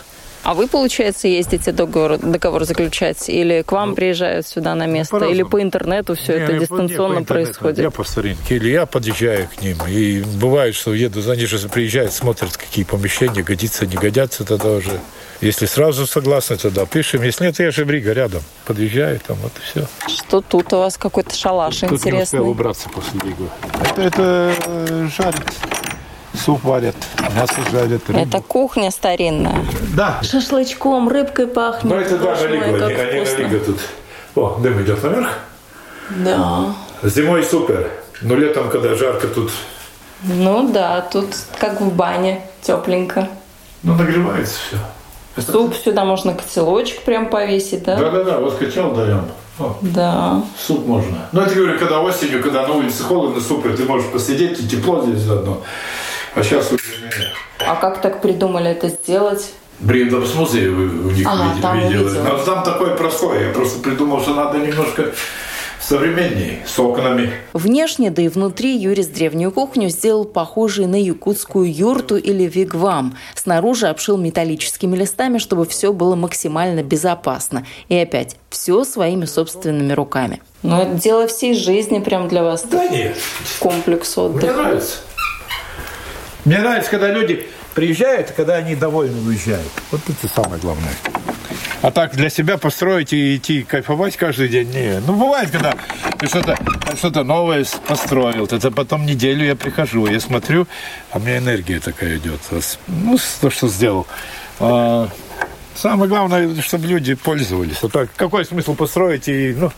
А 0.47 0.53
вы, 0.53 0.67
получается, 0.67 1.27
ездите 1.27 1.73
договор, 1.73 2.19
договор 2.19 2.63
заключать? 2.63 3.27
Или 3.27 3.63
к 3.63 3.73
вам 3.73 3.95
приезжают 3.95 4.47
сюда 4.47 4.75
на 4.75 4.85
место? 4.85 5.15
Ну, 5.15 5.19
по-разному. 5.19 5.35
или 5.41 5.43
по 5.43 5.61
интернету 5.61 6.15
все 6.15 6.37
Не, 6.37 6.43
это 6.43 6.53
не 6.53 6.59
по- 6.65 6.75
не 6.75 6.81
дистанционно 6.87 7.19
по 7.19 7.33
происходит? 7.33 7.79
Я 7.79 7.91
по 7.91 8.05
старинке. 8.05 8.55
Или 8.55 8.69
я 8.69 8.85
подъезжаю 8.85 9.49
к 9.53 9.61
ним. 9.61 9.75
И 9.89 10.21
бывает, 10.39 10.73
что 10.73 10.93
еду, 10.93 11.19
они 11.29 11.45
же 11.45 11.59
приезжают, 11.67 12.13
смотрят, 12.13 12.55
какие 12.55 12.85
помещения 12.85 13.43
годится, 13.43 13.85
не 13.85 13.97
годятся, 13.97 14.45
тогда 14.45 14.69
уже. 14.69 15.01
Если 15.41 15.65
сразу 15.65 16.07
согласны, 16.07 16.55
тогда 16.55 16.85
пишем. 16.85 17.23
Если 17.23 17.43
нет, 17.47 17.59
я 17.59 17.69
же 17.69 17.83
в 17.83 17.91
Рига 17.91 18.13
рядом. 18.13 18.41
Подъезжаю, 18.65 19.19
там 19.19 19.35
вот 19.43 19.51
и 19.57 19.59
все. 19.79 19.87
Что 20.07 20.39
тут 20.39 20.71
у 20.71 20.77
вас 20.77 20.97
какой-то 20.97 21.35
шалаш 21.35 21.79
Тут 21.81 21.91
не 21.91 21.97
интересный? 21.97 22.23
успел 22.39 22.47
убраться 22.47 22.87
после 22.87 23.19
Рига. 23.19 23.49
Это, 23.97 24.01
это 24.01 25.09
жарят. 25.09 25.43
Суп 26.33 26.63
варят, 26.63 26.95
мясо 27.35 27.55
жарят. 27.71 28.01
рыбу. 28.07 28.19
Это 28.19 28.41
кухня 28.41 28.91
старинная. 28.91 29.65
Да. 29.95 30.19
Шашлычком, 30.21 31.09
рыбкой 31.09 31.47
пахнет. 31.47 31.83
Ну, 31.91 31.95
это 31.95 32.17
на 32.17 32.35
вкусно. 32.35 33.37
Ригу 33.37 33.65
тут. 33.65 33.79
О, 34.35 34.59
дым 34.61 34.81
идет 34.83 35.03
наверх. 35.03 35.29
Да. 36.09 36.73
Зимой 37.03 37.43
супер. 37.43 37.89
Но 38.21 38.35
летом, 38.35 38.69
когда 38.69 38.95
жарко, 38.95 39.27
тут 39.27 39.51
Ну 40.23 40.69
да, 40.71 41.01
тут 41.01 41.27
как 41.59 41.81
в 41.81 41.93
бане, 41.93 42.41
тепленько. 42.61 43.29
ну, 43.83 43.93
нагревается 43.95 44.55
все. 44.67 44.77
Суп 45.51 45.75
сюда 45.75 46.03
можно 46.05 46.33
котелочек 46.33 47.01
прям 47.03 47.29
повесить, 47.29 47.83
да? 47.83 47.95
Да-да-да, 47.95 48.39
вот 48.39 48.57
хотел 48.57 48.91
даем. 48.93 49.25
О, 49.59 49.75
Да. 49.81 50.41
суп 50.59 50.85
можно. 50.87 51.29
Ну, 51.31 51.41
это 51.41 51.53
говорю, 51.55 51.77
когда 51.79 51.99
осенью, 52.01 52.41
когда 52.43 52.65
на 52.67 52.73
улице 52.73 53.03
холодно, 53.03 53.39
супер, 53.41 53.75
ты 53.77 53.83
можешь 53.85 54.09
посидеть, 54.11 54.59
и 54.59 54.67
тепло 54.67 55.03
здесь 55.03 55.19
заодно. 55.21 55.61
А 56.37 56.43
сейчас 56.43 56.71
уже 56.71 56.83
не. 57.01 57.65
А 57.67 57.75
как 57.75 58.01
так 58.01 58.21
придумали 58.21 58.69
это 58.71 58.89
сделать? 58.89 59.51
Бриндом 59.79 60.25
с 60.25 60.33
музея 60.35 60.69
вы- 60.71 61.07
у 61.07 61.11
них 61.11 61.27
Ага, 61.27 61.43
видели. 61.49 61.61
там 61.61 61.77
увидела. 61.85 62.23
Но 62.23 62.37
там 62.43 62.63
такое 62.63 62.95
простое. 62.95 63.47
Я 63.47 63.53
просто 63.53 63.79
придумал, 63.81 64.21
что 64.21 64.33
надо 64.33 64.57
немножко 64.57 65.11
современней, 65.79 66.59
с 66.65 66.77
окнами. 66.79 67.31
Внешне, 67.53 68.09
да 68.09 68.21
и 68.21 68.27
внутри 68.27 68.75
Юрис 68.75 69.07
древнюю 69.07 69.51
кухню 69.51 69.89
сделал 69.89 70.25
похожей 70.25 70.85
на 70.87 70.95
якутскую 71.01 71.71
юрту 71.71 72.17
или 72.17 72.43
вигвам. 72.43 73.15
Снаружи 73.35 73.87
обшил 73.87 74.17
металлическими 74.17 74.95
листами, 74.95 75.37
чтобы 75.37 75.65
все 75.65 75.93
было 75.93 76.15
максимально 76.15 76.81
безопасно. 76.83 77.65
И 77.89 77.95
опять, 77.97 78.37
все 78.49 78.83
своими 78.83 79.25
собственными 79.25 79.93
руками. 79.93 80.41
Но 80.63 80.81
это 80.81 80.95
дело 80.95 81.27
всей 81.27 81.53
жизни 81.53 81.99
прям 81.99 82.27
для 82.27 82.43
вас. 82.43 82.63
Да 82.63 82.85
нет, 82.87 83.15
Комплекс 83.59 84.17
мне 84.17 84.25
отдыха. 84.25 84.53
нравится. 84.53 84.95
Мне 86.47 86.59
нравится, 86.59 86.89
когда 86.89 87.09
люди 87.09 87.45
приезжают, 87.75 88.31
когда 88.31 88.55
они 88.55 88.73
довольны 88.73 89.19
уезжают. 89.27 89.67
Вот 89.91 89.99
это 90.07 90.33
самое 90.33 90.61
главное. 90.61 90.93
А 91.81 91.91
так 91.91 92.15
для 92.15 92.29
себя 92.29 92.57
построить 92.57 93.11
и 93.11 93.35
идти 93.35 93.63
кайфовать 93.63 94.15
каждый 94.15 94.47
день, 94.47 94.69
не. 94.69 95.01
Ну, 95.05 95.17
бывает, 95.17 95.51
когда 95.51 95.75
что-то 96.23 96.57
что-то 96.95 97.25
новое 97.25 97.65
построил. 97.85 98.45
Это 98.45 98.71
потом 98.71 99.05
неделю 99.05 99.45
я 99.45 99.57
прихожу, 99.57 100.07
я 100.07 100.21
смотрю, 100.21 100.69
а 101.11 101.17
у 101.17 101.19
меня 101.19 101.39
энергия 101.39 101.81
такая 101.81 102.15
идет. 102.15 102.39
Ну, 102.87 103.17
то, 103.41 103.49
что 103.49 103.67
сделал. 103.67 104.07
А, 104.61 105.09
самое 105.75 106.07
главное, 106.07 106.61
чтобы 106.61 106.87
люди 106.87 107.15
пользовались. 107.15 107.79
А 107.81 107.89
так, 107.89 108.09
какой 108.15 108.45
смысл 108.45 108.73
построить 108.73 109.27
и, 109.27 109.53
ну, 109.53 109.69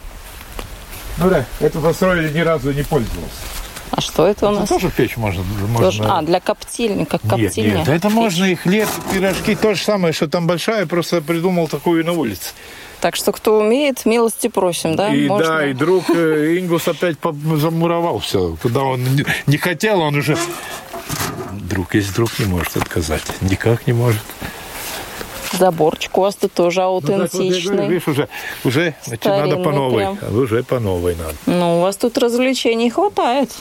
ну 1.17 1.29
да, 1.31 1.47
это 1.59 1.79
построили, 1.79 2.31
ни 2.31 2.41
разу 2.41 2.71
не 2.71 2.83
пользовался. 2.83 3.58
А 3.91 4.01
что 4.01 4.27
это 4.27 4.49
у 4.49 4.51
нас? 4.51 4.65
Это 4.65 4.75
тоже 4.75 4.91
печь 4.95 5.17
можно. 5.17 5.43
Тоже, 5.77 6.03
А, 6.03 6.21
для 6.21 6.39
коптильни, 6.39 7.05
как 7.05 7.21
коптильня. 7.21 7.77
Нет, 7.77 7.77
нет, 7.77 7.87
это 7.87 8.07
печь. 8.07 8.15
можно 8.15 8.45
и 8.45 8.55
хлеб, 8.55 8.87
и 9.11 9.13
пирожки, 9.15 9.55
то 9.55 9.73
же 9.73 9.83
самое, 9.83 10.13
что 10.13 10.27
там 10.27 10.47
большая, 10.47 10.85
просто 10.85 11.21
придумал 11.21 11.67
такую 11.67 12.05
на 12.05 12.13
улице. 12.13 12.53
Так 13.01 13.15
что 13.15 13.31
кто 13.31 13.59
умеет, 13.59 14.05
милости 14.05 14.47
просим, 14.47 14.95
да? 14.95 15.13
И 15.13 15.27
Можно? 15.27 15.47
да, 15.47 15.65
и 15.67 15.73
друг 15.73 16.09
э, 16.09 16.57
Ингус 16.59 16.87
опять 16.87 17.15
замуровал 17.55 18.19
все. 18.19 18.57
Куда 18.61 18.83
он 18.83 19.01
не 19.47 19.57
хотел, 19.57 20.01
он 20.01 20.15
уже... 20.15 20.37
Друг 21.53 21.95
есть 21.95 22.13
друг, 22.13 22.37
не 22.39 22.45
может 22.45 22.75
отказать. 22.75 23.23
Никак 23.41 23.87
не 23.87 23.93
может. 23.93 24.21
Заборчик 25.57 26.17
у 26.17 26.21
вас 26.21 26.35
тут 26.35 26.53
тоже 26.53 26.81
аутентичный. 26.81 27.71
Ну, 27.71 27.75
говорю, 27.77 27.89
видишь, 27.89 28.07
уже, 28.07 28.27
уже 28.63 28.95
значит, 29.03 29.25
надо 29.25 29.57
по 29.57 29.71
новой. 29.71 30.15
Прям. 30.15 30.35
Уже 30.35 30.63
по 30.63 30.79
новой 30.79 31.15
надо. 31.15 31.35
Ну, 31.45 31.79
у 31.79 31.81
вас 31.81 31.97
тут 31.97 32.17
развлечений 32.17 32.89
хватает. 32.89 33.51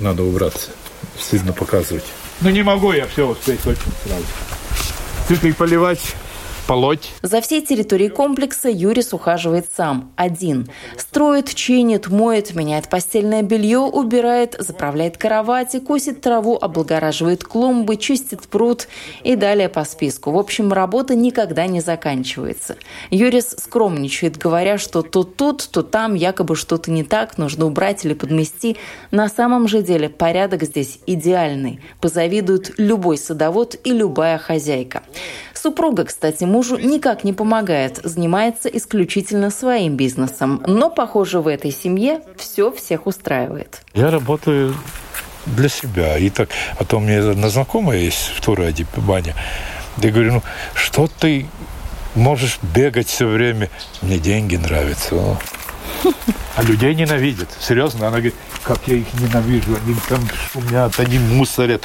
Надо 0.00 0.22
убраться. 0.22 0.70
Стыдно 1.18 1.52
показывать. 1.52 2.04
Ну, 2.40 2.50
не 2.50 2.62
могу 2.62 2.92
я 2.92 3.06
все 3.06 3.26
успеть 3.26 3.66
очень 3.66 3.92
сразу. 4.04 4.26
Цветы 5.26 5.54
поливать, 5.54 6.14
полоть. 6.66 7.12
За 7.22 7.40
всей 7.40 7.64
территорией 7.64 8.10
комплекса 8.10 8.68
Юрис 8.68 9.12
ухаживает 9.12 9.66
сам, 9.74 10.12
один. 10.16 10.68
Строит, 10.96 11.54
чинит, 11.54 12.08
моет, 12.08 12.54
меняет 12.54 12.88
постельное 12.88 13.42
белье, 13.42 13.78
убирает, 13.78 14.56
заправляет 14.58 15.16
кровати, 15.16 15.78
косит 15.78 16.20
траву, 16.20 16.58
облагораживает 16.60 17.44
клумбы, 17.44 17.96
чистит 17.96 18.42
пруд 18.48 18.88
и 19.22 19.36
далее 19.36 19.68
по 19.68 19.84
списку. 19.84 20.32
В 20.32 20.38
общем, 20.38 20.72
работа 20.72 21.14
никогда 21.14 21.66
не 21.66 21.80
заканчивается. 21.80 22.76
Юрис 23.10 23.54
скромничает, 23.58 24.36
говоря, 24.36 24.78
что 24.78 25.02
то 25.02 25.22
тут, 25.22 25.68
то 25.70 25.82
там 25.82 26.14
якобы 26.14 26.56
что-то 26.56 26.90
не 26.90 27.04
так, 27.04 27.38
нужно 27.38 27.66
убрать 27.66 28.04
или 28.04 28.14
подмести. 28.14 28.76
На 29.10 29.28
самом 29.28 29.68
же 29.68 29.82
деле 29.82 30.08
порядок 30.08 30.64
здесь 30.64 30.98
идеальный. 31.06 31.80
Позавидуют 32.00 32.72
любой 32.76 33.18
садовод 33.18 33.76
и 33.84 33.92
любая 33.92 34.38
хозяйка. 34.38 35.02
Супруга, 35.56 36.04
кстати, 36.04 36.44
мужу 36.44 36.76
никак 36.76 37.24
не 37.24 37.32
помогает, 37.32 38.00
занимается 38.04 38.68
исключительно 38.68 39.50
своим 39.50 39.96
бизнесом. 39.96 40.62
Но, 40.66 40.90
похоже, 40.90 41.40
в 41.40 41.48
этой 41.48 41.70
семье 41.72 42.20
все 42.36 42.70
всех 42.70 43.06
устраивает. 43.06 43.80
Я 43.94 44.10
работаю 44.10 44.74
для 45.46 45.68
себя. 45.68 46.18
И 46.18 46.28
так, 46.28 46.50
а 46.78 46.84
то 46.84 46.98
у 46.98 47.00
меня 47.00 47.30
одна 47.30 47.48
знакомая 47.48 47.98
есть 47.98 48.32
в 48.36 48.44
Тураде, 48.44 48.86
баня. 48.96 49.34
Я 49.96 50.10
говорю, 50.10 50.34
ну, 50.34 50.42
что 50.74 51.08
ты 51.08 51.46
можешь 52.14 52.58
бегать 52.74 53.08
все 53.08 53.26
время? 53.26 53.70
Мне 54.02 54.18
деньги 54.18 54.56
нравятся. 54.56 55.38
А 56.56 56.62
людей 56.62 56.94
ненавидят. 56.94 57.48
Серьезно, 57.60 58.08
она 58.08 58.16
говорит, 58.18 58.34
как 58.62 58.80
я 58.86 58.96
их 58.96 59.06
ненавижу. 59.14 59.76
Они 59.84 59.96
там 60.08 60.20
шумят, 60.52 60.98
они 60.98 61.18
мусорят. 61.18 61.82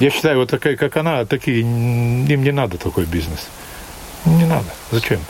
Я 0.00 0.10
считаю, 0.10 0.38
вот 0.38 0.50
такая, 0.50 0.76
как 0.76 0.96
она, 0.96 1.26
такие, 1.26 1.60
им 1.60 2.42
не 2.42 2.52
надо 2.52 2.78
такой 2.78 3.04
бизнес. 3.04 3.48
Не 4.24 4.46
надо. 4.46 4.66
Зачем? 4.90 5.20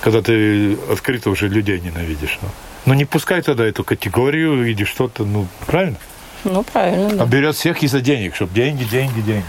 Когда 0.00 0.22
ты 0.22 0.78
открыто 0.90 1.28
уже 1.28 1.48
людей 1.48 1.78
ненавидишь. 1.80 2.38
Ну, 2.40 2.48
ну 2.86 2.94
не 2.94 3.04
пускай 3.04 3.42
тогда 3.42 3.66
эту 3.66 3.84
категорию 3.84 4.64
или 4.68 4.84
что-то, 4.84 5.24
ну, 5.24 5.46
правильно? 5.66 5.98
Ну, 6.44 6.62
правильно, 6.62 7.10
да. 7.10 7.24
А 7.24 7.26
берет 7.26 7.56
всех 7.56 7.82
из-за 7.82 8.00
денег, 8.00 8.34
чтобы 8.34 8.54
деньги, 8.54 8.84
деньги, 8.84 9.20
деньги. 9.20 9.44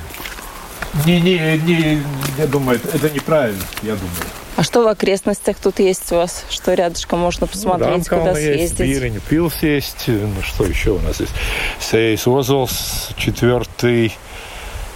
Не, 1.05 1.21
не, 1.21 1.57
не, 1.59 2.01
я 2.37 2.47
думаю, 2.47 2.81
это 2.93 3.09
неправильно, 3.09 3.63
я 3.83 3.93
думаю. 3.93 4.11
А 4.55 4.63
что 4.63 4.83
в 4.83 4.87
окрестностях 4.87 5.55
тут 5.57 5.79
есть 5.79 6.11
у 6.11 6.15
вас? 6.15 6.43
Что 6.49 6.73
рядышком 6.73 7.19
можно 7.19 7.47
посмотреть, 7.47 8.09
ну, 8.11 8.17
куда 8.17 8.35
съездить? 8.35 8.79
Есть, 8.79 8.99
Бирень, 8.99 9.21
Пилс 9.29 9.61
есть, 9.61 10.07
ну 10.07 10.41
что 10.43 10.65
еще 10.65 10.91
у 10.91 10.99
нас 10.99 11.21
есть? 11.21 11.31
Сейс 11.79 12.27
Озолс, 12.27 13.11
четвертый 13.15 14.17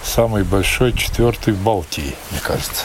самый 0.04 0.44
большой 0.44 0.92
четвертый 0.92 1.54
в 1.54 1.62
Балтии, 1.62 2.14
мне 2.30 2.40
кажется. 2.40 2.84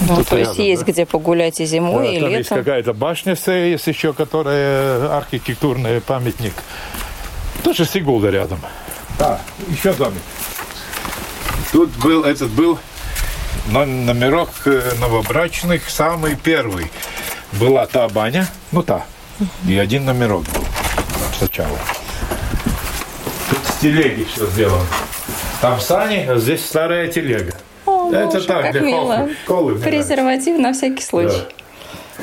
Ну, 0.00 0.16
Тут 0.16 0.28
то 0.28 0.38
есть 0.38 0.50
рядом, 0.52 0.64
есть 0.64 0.86
да? 0.86 0.92
где 0.92 1.06
погулять 1.06 1.60
и 1.60 1.66
зимой, 1.66 2.06
да, 2.06 2.12
и 2.12 2.20
там 2.20 2.28
летом. 2.28 2.38
есть 2.38 2.48
какая-то 2.48 2.94
башня 2.94 3.36
есть 3.46 3.86
еще, 3.86 4.12
которая 4.12 5.16
архитектурный 5.16 6.00
памятник. 6.00 6.54
Тоже 7.62 7.84
Сигулда 7.84 8.30
рядом. 8.30 8.60
Да, 9.18 9.40
еще 9.68 9.92
домик. 9.92 10.22
Тут 11.72 11.90
был, 11.98 12.24
этот 12.24 12.50
был 12.50 12.78
номерок 13.66 14.50
э, 14.64 14.92
новобрачных, 14.98 15.88
самый 15.90 16.34
первый. 16.34 16.90
Была 17.52 17.86
та 17.86 18.08
баня, 18.08 18.48
ну 18.72 18.82
та, 18.82 19.04
и 19.66 19.76
один 19.76 20.04
номерок 20.04 20.44
был 20.44 20.64
сначала. 21.36 21.78
Тут 23.50 23.58
с 23.68 23.80
телеги 23.80 24.24
все 24.24 24.46
сделано. 24.46 24.86
Там 25.60 25.80
сани, 25.80 26.26
а 26.28 26.36
здесь 26.36 26.64
старая 26.64 27.08
телега. 27.08 27.52
О, 27.86 28.10
Это 28.12 28.36
боже, 28.36 28.46
так, 28.46 28.72
для 28.72 28.80
мило. 28.80 29.28
колы. 29.46 29.74
Презерватив 29.78 30.58
на 30.58 30.72
всякий 30.72 31.02
случай. 31.02 31.42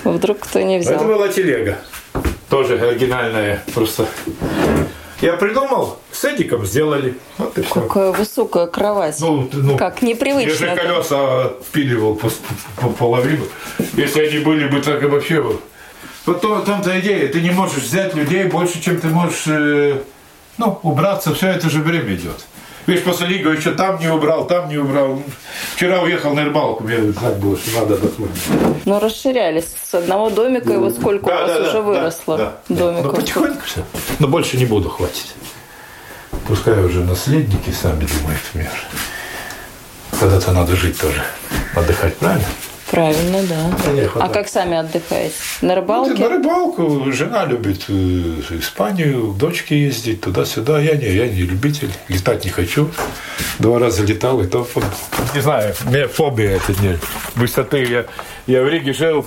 Да. 0.03 0.11
Вдруг 0.11 0.39
кто 0.39 0.61
не 0.61 0.79
взял. 0.79 0.95
Это 0.95 1.05
была 1.05 1.27
телега. 1.27 1.77
Тоже 2.49 2.79
оригинальная. 2.79 3.63
Просто 3.73 4.07
я 5.21 5.33
придумал, 5.33 5.97
с 6.11 6.25
Эдиком 6.25 6.65
сделали. 6.65 7.15
Вот 7.37 7.57
и 7.57 7.63
все. 7.63 7.73
Какая 7.73 8.11
высокая 8.11 8.67
кровать. 8.67 9.17
Ну, 9.19 9.49
ну, 9.51 9.77
как 9.77 10.01
непривычно. 10.01 10.65
Я 10.65 10.75
же 10.75 10.75
колеса 10.75 11.45
отпиливал 11.45 12.15
по, 12.15 12.29
по 12.75 12.89
половину. 12.89 13.45
Если 13.93 14.25
они 14.25 14.39
были 14.39 14.67
бы 14.67 14.81
так 14.81 15.01
и 15.01 15.05
вообще... 15.07 15.43
Потом 16.25 16.63
там-то 16.65 16.99
идея, 16.99 17.27
ты 17.29 17.39
не 17.39 17.51
можешь 17.51 17.83
взять 17.83 18.13
людей 18.13 18.43
больше, 18.43 18.81
чем 18.81 18.99
ты 18.99 19.07
можешь 19.07 19.43
э, 19.47 20.01
ну, 20.57 20.77
убраться, 20.83 21.33
все 21.33 21.47
это 21.47 21.69
же 21.69 21.79
время 21.79 22.15
идет. 22.15 22.45
Видишь, 22.87 23.03
после 23.03 23.27
лига 23.27 23.51
еще 23.51 23.71
там 23.71 23.99
не 23.99 24.07
убрал, 24.07 24.47
там 24.47 24.69
не 24.69 24.77
убрал. 24.77 25.21
Вчера 25.75 26.01
уехал 26.01 26.33
на 26.33 26.45
рыбалку, 26.45 26.85
мне 26.85 27.11
знать 27.11 27.35
было, 27.35 27.57
что 27.57 27.81
надо 27.81 27.97
посмотреть. 27.97 28.43
Ну, 28.85 28.99
расширялись 28.99 29.75
с 29.83 29.93
одного 29.93 30.29
домика, 30.29 30.71
и 30.71 30.77
вот 30.77 30.95
сколько 30.95 31.25
да, 31.25 31.35
у 31.35 31.47
вас 31.47 31.51
да, 31.51 31.61
уже 31.63 31.71
да, 31.73 31.81
выросло 31.81 32.37
да, 32.37 32.57
домиков. 32.69 33.11
Ну, 33.11 33.19
потихоньку 33.19 33.61
все. 33.65 33.83
Но 34.19 34.29
больше 34.29 34.55
не 34.55 34.65
буду, 34.65 34.89
хватит. 34.89 35.35
Пускай 36.47 36.81
уже 36.81 37.03
наследники 37.03 37.71
сами 37.71 38.05
думают, 38.05 38.41
мир. 38.53 38.71
Когда-то 40.17 40.53
надо 40.53 40.77
жить 40.77 40.97
тоже, 40.97 41.21
отдыхать, 41.75 42.15
правильно? 42.15 42.47
Правильно, 42.91 43.43
да. 43.43 43.77
Поехал, 43.85 44.21
а 44.21 44.29
как 44.29 44.47
сами 44.47 44.77
отдыхаете? 44.77 45.35
На 45.61 45.75
рыбалке? 45.75 46.13
Ну, 46.13 46.19
на 46.19 46.29
рыбалку. 46.29 47.11
Жена 47.11 47.45
любит 47.45 47.85
э, 47.89 48.41
Испанию, 48.59 49.35
дочки 49.37 49.73
ездить 49.73 50.21
туда-сюда. 50.21 50.79
Я 50.79 50.95
не, 50.95 51.07
я 51.07 51.27
не 51.27 51.41
любитель. 51.41 51.91
Летать 52.07 52.45
не 52.45 52.51
хочу. 52.51 52.89
Два 53.59 53.79
раза 53.79 54.03
летал, 54.03 54.41
и 54.41 54.47
то, 54.47 54.67
не 55.33 55.41
знаю, 55.41 55.75
у 55.85 55.89
меня 55.89 56.07
фобия 56.07 56.57
это 56.57 56.73
не 56.81 56.97
высоты. 57.35 57.83
Я, 57.83 58.05
я 58.45 58.63
в 58.63 58.69
Риге 58.69 58.93
жил 58.93 59.25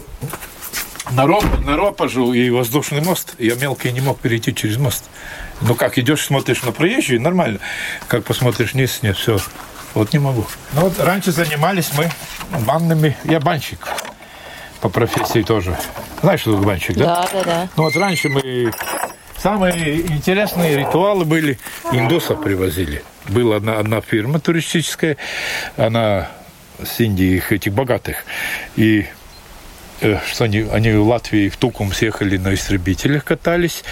на, 1.13 1.27
Роп, 1.27 1.45
на 1.65 1.77
Ропажу 1.77 2.33
и 2.33 2.49
воздушный 2.51 3.03
мост. 3.03 3.35
Я 3.39 3.57
мелкий 3.57 3.93
не 3.93 4.01
мог 4.01 4.19
перейти 4.21 4.55
через 4.55 4.77
мост. 4.77 5.05
Ну 5.61 5.75
как, 5.75 5.99
идешь, 5.99 6.25
смотришь 6.25 6.63
на 6.63 6.73
проезжий, 6.73 7.19
нормально. 7.19 7.59
Как 8.09 8.25
посмотришь 8.25 8.73
вниз, 8.73 9.01
нет, 9.03 9.17
все, 9.17 9.39
вот 9.95 10.13
не 10.13 10.19
могу. 10.19 10.47
Ну 10.73 10.83
вот 10.83 10.99
раньше 10.99 11.33
занимались 11.33 11.91
мы 11.97 12.11
банными. 12.67 13.17
Я 13.25 13.41
банщик 13.41 13.89
по 14.81 14.89
профессии 14.89 15.43
тоже. 15.43 15.77
Знаешь, 16.23 16.41
что 16.41 16.53
такое 16.53 16.67
банщик, 16.67 16.97
да? 16.97 17.05
Да, 17.05 17.29
да, 17.33 17.45
да. 17.45 17.69
Ну 17.77 17.85
вот 17.85 17.97
раньше 17.97 18.29
мы 18.29 18.73
самые 19.37 20.01
интересные 20.01 20.77
ритуалы 20.77 21.25
были. 21.25 21.59
Индусов 21.93 22.43
привозили. 22.43 23.03
Была 23.29 23.57
одна, 23.57 23.79
одна 23.79 24.01
фирма 24.01 24.41
туристическая, 24.41 25.17
она 25.77 26.31
с 26.83 27.01
Индии, 27.01 27.43
этих 27.51 27.73
богатых. 27.73 28.25
И 28.77 29.07
э, 30.01 30.19
что 30.31 30.45
они, 30.45 30.67
они 30.73 30.93
в 30.93 31.07
Латвии 31.07 31.49
в 31.49 31.57
Тукум 31.57 31.93
съехали 31.93 32.37
на 32.39 32.55
истребителях, 32.55 33.25
катались. 33.25 33.85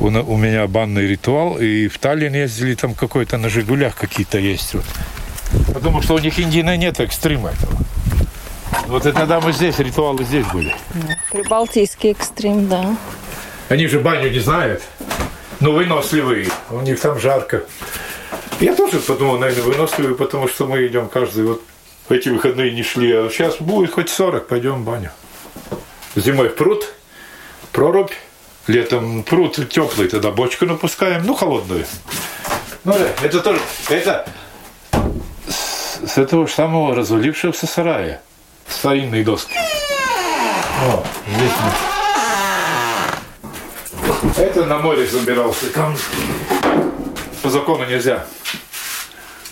У, 0.00 0.06
у 0.06 0.36
меня 0.36 0.66
банный 0.66 1.06
ритуал. 1.06 1.58
И 1.58 1.88
в 1.88 1.98
Таллин 1.98 2.34
ездили, 2.34 2.74
там 2.74 2.94
какой-то 2.94 3.38
на 3.38 3.48
«Жигулях» 3.48 3.96
какие-то 3.96 4.38
есть. 4.38 4.74
Вот. 4.74 4.84
Потому 5.72 6.02
что 6.02 6.14
у 6.14 6.18
них 6.18 6.38
Индии 6.38 6.60
нет 6.60 7.00
экстрима 7.00 7.50
этого. 7.50 7.76
Вот 8.86 9.06
это 9.06 9.20
тогда 9.20 9.40
мы 9.40 9.52
здесь, 9.52 9.78
ритуалы 9.78 10.24
здесь 10.24 10.46
были. 10.46 10.74
Прибалтийский 11.30 12.10
экстрим, 12.10 12.68
да. 12.68 12.96
Они 13.68 13.86
же 13.86 14.00
баню 14.00 14.30
не 14.30 14.40
знают. 14.40 14.82
Но 15.60 15.72
выносливые. 15.72 16.48
У 16.70 16.80
них 16.80 17.00
там 17.00 17.18
жарко. 17.18 17.62
Я 18.60 18.74
тоже 18.74 18.98
подумал, 18.98 19.38
наверное, 19.38 19.64
выносливые, 19.64 20.16
потому 20.16 20.48
что 20.48 20.66
мы 20.66 20.86
идем 20.86 21.08
каждый 21.08 21.44
вот 21.44 21.62
эти 22.08 22.28
выходные 22.28 22.72
не 22.72 22.82
шли, 22.82 23.12
а 23.12 23.28
сейчас 23.30 23.56
будет 23.56 23.92
хоть 23.92 24.10
40, 24.10 24.46
пойдем 24.46 24.82
в 24.82 24.84
баню. 24.84 25.10
Зимой 26.16 26.48
в 26.48 26.54
пруд, 26.54 26.86
прорубь, 27.72 28.12
Летом 28.66 29.22
пруд 29.24 29.68
теплый, 29.68 30.08
тогда 30.08 30.30
бочку 30.30 30.64
напускаем, 30.64 31.26
ну, 31.26 31.34
холодную. 31.34 31.84
Ну, 32.84 32.92
да, 32.92 33.08
это 33.22 33.40
тоже, 33.40 33.60
это 33.90 34.26
с, 36.06 36.18
этого 36.18 36.46
же 36.46 36.52
самого 36.52 36.94
развалившегося 36.94 37.66
сарая. 37.66 38.20
Старинные 38.68 39.24
доски. 39.24 39.54
О, 40.82 41.04
здесь 41.36 41.52
мы. 41.62 41.70
Это 44.42 44.64
на 44.66 44.78
море 44.78 45.06
забирался. 45.06 45.66
Там 45.72 45.96
по 47.42 47.50
закону 47.50 47.84
нельзя. 47.86 48.24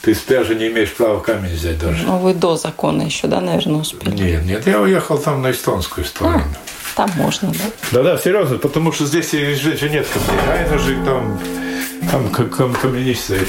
Ты 0.03 0.15
с 0.15 0.19
пляжа 0.19 0.55
не 0.55 0.67
имеешь 0.69 0.93
права 0.93 1.21
камень 1.21 1.55
взять 1.55 1.79
даже. 1.79 2.05
Ну, 2.05 2.19
вы 2.19 2.35
до 2.35 2.57
закона 2.57 3.03
еще, 3.03 3.29
да, 3.29 3.41
наверное, 3.41 3.81
успели? 3.83 4.11
Нет, 4.17 4.45
нет, 4.45 4.67
я 4.67 4.81
уехал 4.81 5.17
там 5.19 5.43
на 5.43 5.53
эстонскую 5.53 6.05
сторону. 6.05 6.43
Там 6.97 7.11
можно, 7.17 7.53
да? 7.53 7.65
Да-да, 7.93 8.19
серьезно, 8.19 8.59
потому 8.59 8.91
что 8.93 9.07
здесь 9.07 9.33
и 9.33 9.55
же 9.55 9.89
нет 9.89 10.07
камней. 10.13 10.43
А 10.49 10.57
это 10.57 10.79
же 10.79 10.97
там, 11.05 11.39
там 12.11 12.29
как 12.31 12.51
кам- 12.57 12.75
каменистые. 12.75 13.47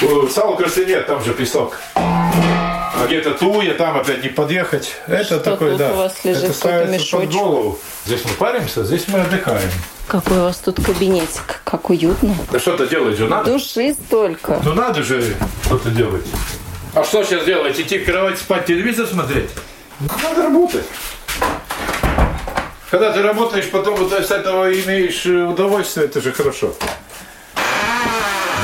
В 0.00 0.30
Салкарсе 0.30 0.84
нет, 0.86 1.06
там 1.06 1.22
же 1.22 1.34
песок. 1.34 1.78
А 1.94 3.06
где-то 3.06 3.32
Туя, 3.32 3.74
там 3.74 3.96
опять 3.98 4.22
не 4.22 4.28
подъехать. 4.28 4.94
Это 5.06 5.24
Что 5.24 5.40
такой, 5.40 5.76
да. 5.76 5.92
у 5.92 5.96
вас 5.96 6.24
лежит? 6.24 6.44
это 6.44 6.52
ставится 6.52 7.16
под 7.16 7.32
голову. 7.32 7.78
Здесь 8.06 8.24
мы 8.24 8.30
паримся, 8.32 8.84
здесь 8.84 9.04
мы 9.08 9.20
отдыхаем. 9.20 9.68
Какой 10.06 10.38
у 10.38 10.42
вас 10.42 10.58
тут 10.58 10.84
кабинетик, 10.84 11.60
как 11.64 11.90
уютно. 11.90 12.34
Да 12.50 12.58
что-то 12.58 12.86
делать 12.86 13.16
же 13.16 13.26
надо. 13.28 13.50
Души 13.50 13.94
столько. 13.94 14.60
Ну 14.64 14.74
надо 14.74 15.02
же 15.02 15.34
что-то 15.64 15.90
делать. 15.90 16.24
А 16.94 17.02
что 17.04 17.24
сейчас 17.24 17.44
делать? 17.44 17.78
Идти 17.78 17.98
в 17.98 18.04
кровать 18.04 18.38
спать, 18.38 18.66
телевизор 18.66 19.06
смотреть? 19.06 19.50
Ну, 20.00 20.08
Надо 20.22 20.42
работать. 20.44 20.84
Когда 22.90 23.12
ты 23.12 23.22
работаешь, 23.22 23.68
потом 23.70 23.96
вот 23.96 24.12
с 24.12 24.30
этого 24.30 24.72
имеешь 24.72 25.26
э, 25.26 25.42
удовольствие, 25.44 26.06
это 26.06 26.20
же 26.20 26.32
хорошо. 26.32 26.74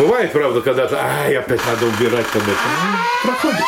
Бывает, 0.01 0.33
правда, 0.33 0.63
когда-то, 0.63 0.97
ай, 0.99 1.37
опять 1.37 1.61
надо 1.67 1.85
убирать 1.85 2.27
там 2.33 2.41
это. 2.43 3.23
Проходит. 3.23 3.61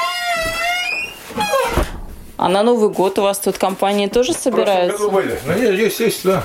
А 2.39 2.49
на 2.49 2.62
Новый 2.62 2.89
год 2.89 3.18
у 3.18 3.22
вас 3.22 3.39
тут 3.39 3.59
компании 3.59 4.07
тоже 4.07 4.33
В 4.33 4.37
прошлом 4.43 4.53
собираются? 4.55 4.99
году 4.99 5.11
были. 5.11 5.39
Ну, 5.45 5.53
есть, 5.59 5.78
есть, 5.78 6.01
есть, 6.01 6.24
да. 6.24 6.43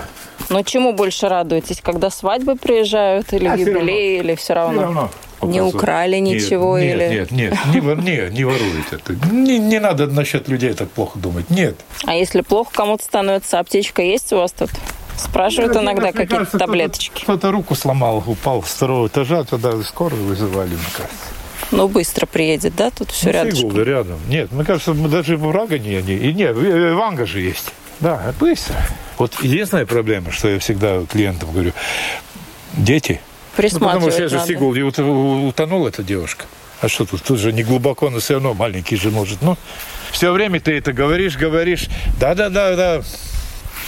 Но 0.50 0.62
чему 0.64 0.92
больше 0.92 1.30
радуетесь, 1.30 1.80
когда 1.82 2.10
свадьбы 2.10 2.56
приезжают 2.58 3.32
или 3.32 3.48
А, 3.48 3.56
всё 3.56 3.72
юбилеи, 3.72 4.20
или 4.20 4.36
все 4.36 4.54
равно? 4.56 4.74
Все 4.74 4.82
равно. 4.84 5.10
Не 5.44 5.62
украли 5.62 6.18
Нет, 6.18 6.42
ничего 6.44 6.78
нет, 6.80 6.96
или... 6.96 7.08
Нет, 7.20 7.32
нет, 7.32 7.54
не, 7.74 7.80
вор- 7.80 8.02
не, 8.02 8.30
не 8.32 8.44
воруют 8.44 8.92
это. 8.92 9.14
Не, 9.32 9.58
не 9.58 9.80
надо 9.80 10.08
насчет 10.08 10.50
людей 10.50 10.74
так 10.74 10.90
плохо 10.90 11.18
думать. 11.18 11.50
Нет. 11.50 11.76
А 12.06 12.14
если 12.14 12.42
плохо 12.42 12.72
кому-то 12.74 13.04
становится, 13.04 13.60
аптечка 13.60 14.02
есть 14.02 14.34
у 14.34 14.38
вас 14.38 14.52
тут? 14.52 14.70
Спрашивают 15.18 15.74
Нет, 15.74 15.84
иногда 15.84 16.12
какие-то 16.12 16.46
кто-то- 16.46 16.58
таблеточки. 16.60 17.24
Кто-то 17.24 17.52
руку 17.52 17.76
сломал, 17.76 18.24
упал 18.26 18.64
с 18.64 18.68
второго 18.68 19.08
этажа, 19.08 19.44
тогда 19.44 19.82
скорую 19.84 20.24
вызывали, 20.24 20.70
мне 20.76 20.80
кажется. 20.96 21.18
Ну, 21.72 21.88
быстро 21.90 22.26
приедет, 22.26 22.76
да? 22.76 22.92
Тут 22.92 23.12
все 23.12 23.32
Ну. 23.32 23.56
Сигулда 23.58 23.84
рядом. 23.84 24.20
Нет, 24.30 24.52
мне 24.52 24.64
кажется, 24.64 24.94
мы 24.94 25.10
даже 25.10 25.36
в 25.38 25.52
Рагане 25.52 25.98
они. 25.98 26.14
И 26.14 26.32
нет, 26.34 26.56
в 26.56 26.94
Ванга 26.96 27.26
же 27.26 27.42
есть. 27.42 27.74
Да, 28.00 28.34
быстро. 28.40 28.76
Вот 29.18 29.34
единственная 29.42 29.86
проблема, 29.88 30.32
что 30.32 30.48
я 30.48 30.60
всегда 30.60 31.04
клиентам 31.12 31.52
говорю, 31.52 31.74
дети. 32.74 33.20
Ну, 33.58 33.58
потому 33.58 33.70
Присматривать 34.10 34.14
что 34.14 34.22
я 34.24 34.30
же 34.30 34.36
надо. 34.36 34.48
Сигулде 34.48 34.82
ут- 34.84 35.00
утонула 35.00 35.88
эта 35.88 36.04
девушка. 36.04 36.46
А 36.80 36.88
что 36.88 37.06
тут? 37.06 37.24
Тут 37.24 37.40
же 37.40 37.52
не 37.52 37.64
глубоко, 37.64 38.12
но 38.12 38.20
все 38.20 38.36
равно 38.36 38.54
маленький 38.54 38.96
же 38.98 39.10
может. 39.10 39.42
Ну, 39.42 39.58
все 40.12 40.32
время 40.32 40.60
ты 40.60 40.78
это 40.78 40.94
говоришь, 40.94 41.36
говоришь. 41.36 41.88
Да-да-да, 42.20 42.76
да. 42.76 43.02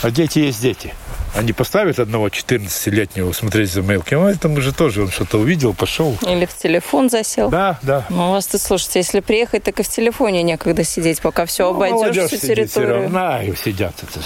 А 0.02 0.10
дети 0.12 0.40
есть 0.40 0.60
дети. 0.62 0.94
Они 1.36 1.54
поставят 1.54 2.00
одного 2.00 2.28
14-летнего 2.28 3.32
смотреть 3.34 3.72
за 3.72 3.82
мелким, 3.82 4.22
а 4.24 4.32
этому 4.32 4.60
же 4.62 4.74
тоже 4.74 5.04
он 5.04 5.12
что-то 5.12 5.38
увидел, 5.38 5.74
пошел. 5.74 6.18
Или 6.28 6.46
в 6.46 6.54
телефон 6.58 7.10
засел. 7.10 7.50
Да, 7.50 7.78
да. 7.82 8.06
Ну, 8.10 8.30
у 8.30 8.32
вас 8.32 8.48
тут, 8.48 8.62
слушайте, 8.62 9.00
если 9.00 9.20
приехать, 9.20 9.64
так 9.64 9.80
и 9.80 9.84
в 9.84 9.88
телефоне 9.90 10.44
некогда 10.44 10.84
сидеть, 10.84 11.22
пока 11.22 11.46
все 11.46 11.64
Ну, 11.72 11.76
обойдешь, 11.76 12.28
всю 12.28 12.38
территорию. 12.38 13.04
равно. 13.04 13.20
А, 13.20 13.44
и 13.44 13.56
сидят. 13.56 13.94
Это 14.02 14.20
же, 14.20 14.26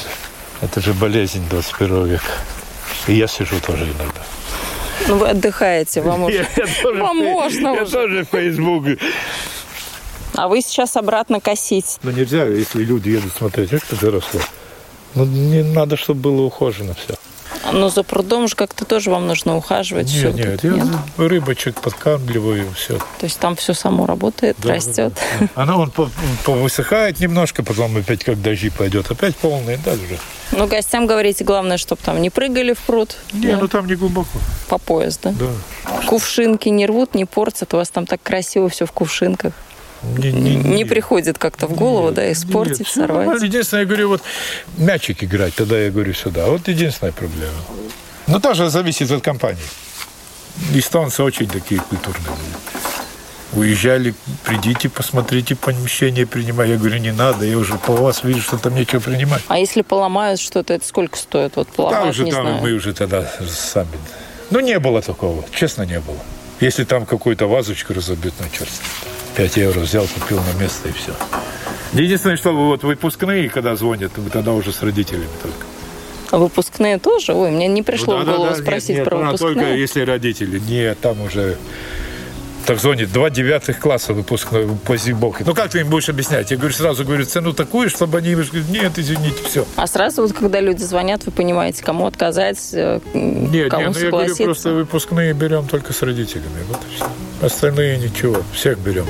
это 0.61 0.81
же 0.81 0.93
болезнь 0.93 1.43
21 1.49 2.05
века. 2.07 2.23
И 3.07 3.13
я 3.15 3.27
сижу 3.27 3.59
тоже 3.59 3.83
иногда. 3.85 4.21
Ну, 5.07 5.17
вы 5.17 5.27
отдыхаете, 5.29 6.01
вам 6.01 6.23
уже. 6.23 6.47
Вам 6.95 7.17
можно 7.23 7.67
Я 7.75 7.83
уже. 7.83 7.91
тоже 7.91 8.23
в 8.25 8.29
Facebook. 8.29 8.85
А 10.35 10.47
вы 10.47 10.61
сейчас 10.61 10.95
обратно 10.95 11.39
косить. 11.41 11.97
Но 12.01 12.11
нельзя, 12.11 12.45
если 12.45 12.83
люди 12.83 13.09
едут 13.09 13.33
смотреть, 13.37 13.71
видишь, 13.71 13.87
как 13.89 13.99
заросло. 13.99 14.39
Ну, 15.15 15.25
не 15.25 15.63
надо, 15.63 15.95
чтобы 15.97 16.21
было 16.21 16.41
ухожено 16.41 16.93
все. 16.93 17.15
Но 17.71 17.89
за 17.89 18.03
прудом 18.03 18.47
же 18.47 18.55
как-то 18.55 18.83
тоже 18.83 19.09
вам 19.09 19.25
нужно 19.27 19.55
ухаживать. 19.55 20.13
Нет, 20.13 20.25
вот 20.25 20.35
нет, 20.63 20.63
я 21.17 21.27
рыбочек 21.27 21.79
подкармливаю, 21.81 22.71
все. 22.75 22.97
То 22.97 23.23
есть 23.25 23.39
там 23.39 23.55
все 23.55 23.73
само 23.73 24.05
работает, 24.05 24.57
растет. 24.65 25.13
Она 25.55 25.77
он 25.77 25.89
по- 25.91 26.09
повысыхает 26.45 27.19
немножко, 27.19 27.63
потом 27.63 27.95
опять, 27.95 28.23
как 28.23 28.41
дожди 28.41 28.69
пойдет, 28.69 29.09
опять 29.11 29.35
полный, 29.37 29.77
да, 29.85 29.93
уже. 29.93 30.17
Ну, 30.51 30.67
гостям 30.67 31.07
говорите, 31.07 31.43
главное, 31.43 31.77
чтобы 31.77 32.01
там 32.03 32.21
не 32.21 32.29
прыгали 32.29 32.73
в 32.73 32.79
пруд 32.79 33.15
Не, 33.31 33.47
да, 33.53 33.57
ну 33.57 33.67
там 33.67 33.87
не 33.87 33.95
глубоко. 33.95 34.37
по 34.67 34.77
пояс, 34.77 35.17
да? 35.23 35.31
Да. 35.31 36.01
Кувшинки 36.07 36.69
не 36.69 36.85
рвут, 36.85 37.15
не 37.15 37.25
портят. 37.25 37.73
У 37.73 37.77
вас 37.77 37.89
там 37.89 38.05
так 38.05 38.21
красиво 38.21 38.67
все 38.69 38.85
в 38.85 38.91
кувшинках. 38.91 39.53
Не, 40.17 40.31
не- 40.31 40.55
Не 40.55 40.73
не- 40.77 40.85
приходит 40.85 41.37
как-то 41.37 41.67
в 41.67 41.73
голову, 41.75 42.11
да, 42.11 42.25
Нет, 42.25 42.37
испортить, 42.37 42.87
всё 42.87 43.01
нормально. 43.01 43.25
сорвать. 43.33 43.43
Единственное, 43.43 43.81
я 43.83 43.87
говорю, 43.87 44.09
вот 44.09 44.21
мячик 44.77 45.23
играть, 45.23 45.55
тогда 45.55 45.77
я 45.79 45.89
говорю 45.91 46.13
сюда. 46.13 46.47
Вот 46.47 46.67
единственная 46.67 47.13
проблема. 47.13 47.53
Но 48.27 48.39
тоже 48.39 48.69
зависит 48.69 49.11
от 49.11 49.23
компании. 49.23 49.63
Эстонцы 50.73 51.23
очень 51.23 51.47
такие 51.47 51.79
культурные 51.81 52.25
были. 52.27 53.63
Уезжали, 53.65 54.15
придите, 54.43 54.89
посмотрите 54.89 55.55
помещение, 55.55 56.25
принимай. 56.25 56.69
Я 56.71 56.77
говорю, 56.77 56.97
не 56.97 57.11
надо, 57.11 57.45
я 57.45 57.57
уже 57.57 57.75
по 57.75 57.93
вас 57.93 58.23
вижу, 58.23 58.41
что 58.41 58.57
там 58.57 58.73
нечего 58.75 58.99
принимать. 58.99 59.43
А 59.47 59.59
если 59.59 59.83
поломают 59.83 60.39
что-то, 60.39 60.73
это 60.73 60.85
сколько 60.87 61.17
стоит? 61.17 61.55
Вот 61.55 61.67
поломают, 61.67 62.09
уже 62.15 62.23
не 62.23 62.31
там 62.31 62.41
знаю. 62.47 62.61
мы 62.63 62.71
уже 62.73 62.93
тогда 62.93 63.31
сами. 63.47 63.89
Ну, 64.49 64.59
не 64.59 64.79
было 64.79 65.01
такого, 65.01 65.45
честно, 65.53 65.83
не 65.83 65.99
было. 65.99 66.17
Если 66.61 66.83
там 66.83 67.05
какую-то 67.05 67.45
вазочку 67.47 67.93
разобьют, 67.93 68.33
ну, 68.39 68.45
черт. 68.57 68.69
5 69.35 69.57
евро 69.57 69.79
взял, 69.79 70.05
купил 70.07 70.39
на 70.39 70.59
место 70.61 70.89
и 70.89 70.91
все. 70.91 71.13
Единственное, 71.93 72.37
что 72.37 72.53
вот 72.53 72.83
выпускные, 72.83 73.49
когда 73.49 73.75
звонят, 73.75 74.11
тогда 74.31 74.51
уже 74.53 74.71
с 74.71 74.81
родителями 74.81 75.27
только. 75.41 75.65
А 76.31 76.37
выпускные 76.39 76.97
тоже? 76.97 77.33
Ой, 77.33 77.51
мне 77.51 77.67
не 77.67 77.83
пришло 77.83 78.17
Ну, 78.17 78.23
в 78.23 78.25
да, 78.25 78.31
голову 78.31 78.49
да, 78.51 78.55
да, 78.57 78.61
спросить 78.63 78.89
нет, 78.89 78.97
нет, 78.99 79.07
про 79.07 79.17
ну, 79.17 79.21
а 79.21 79.25
выпускные. 79.25 79.53
Только 79.55 79.73
если 79.75 80.01
родители. 80.01 80.59
Нет, 80.59 80.99
там 80.99 81.21
уже... 81.21 81.57
Так 82.65 82.79
звонит, 82.79 83.11
два 83.11 83.29
девятых 83.29 83.77
класса 83.79 84.13
выпускной 84.13 84.65
по 84.85 84.95
зимбоке. 84.95 85.43
Ну, 85.45 85.53
как 85.53 85.69
ты 85.69 85.81
им 85.81 85.89
будешь 85.89 86.07
объяснять? 86.07 86.49
Я 86.49 86.55
говорю, 86.57 86.73
сразу 86.73 87.03
говорю, 87.03 87.25
цену 87.25 87.51
такую, 87.53 87.89
чтобы 87.89 88.19
они 88.19 88.33
говорят, 88.33 88.53
нет, 88.69 88.93
извините, 88.95 89.35
все. 89.47 89.65
А 89.75 89.85
сразу, 89.85 90.21
вот, 90.21 90.31
когда 90.33 90.61
люди 90.61 90.81
звонят, 90.81 91.25
вы 91.25 91.33
понимаете, 91.33 91.83
кому 91.83 92.07
отказать, 92.07 92.69
э, 92.71 93.01
Нет, 93.13 93.69
кому 93.69 93.87
нет, 93.87 93.95
ну, 93.95 93.99
я 93.99 94.09
говорю, 94.09 94.27
согласиться. 94.29 94.43
просто 94.45 94.69
выпускные 94.71 95.33
берем 95.33 95.67
только 95.67 95.91
с 95.91 96.01
родителями. 96.01 96.63
Вот 96.69 96.79
и 96.89 96.95
все. 96.95 97.05
Остальные 97.45 97.97
ничего, 97.97 98.37
всех 98.53 98.79
берем. 98.79 99.05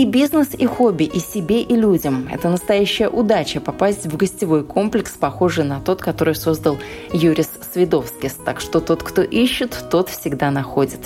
И 0.00 0.06
бизнес, 0.06 0.54
и 0.56 0.64
хобби, 0.64 1.04
и 1.04 1.18
себе, 1.18 1.60
и 1.60 1.76
людям. 1.76 2.26
Это 2.32 2.48
настоящая 2.48 3.10
удача 3.10 3.60
попасть 3.60 4.06
в 4.06 4.16
гостевой 4.16 4.64
комплекс, 4.64 5.10
похожий 5.10 5.62
на 5.62 5.78
тот, 5.78 6.00
который 6.00 6.34
создал 6.34 6.78
Юрис 7.12 7.50
Свидовскис. 7.74 8.32
Так 8.42 8.60
что 8.60 8.80
тот, 8.80 9.02
кто 9.02 9.20
ищет, 9.20 9.76
тот 9.90 10.08
всегда 10.08 10.50
находит. 10.50 11.00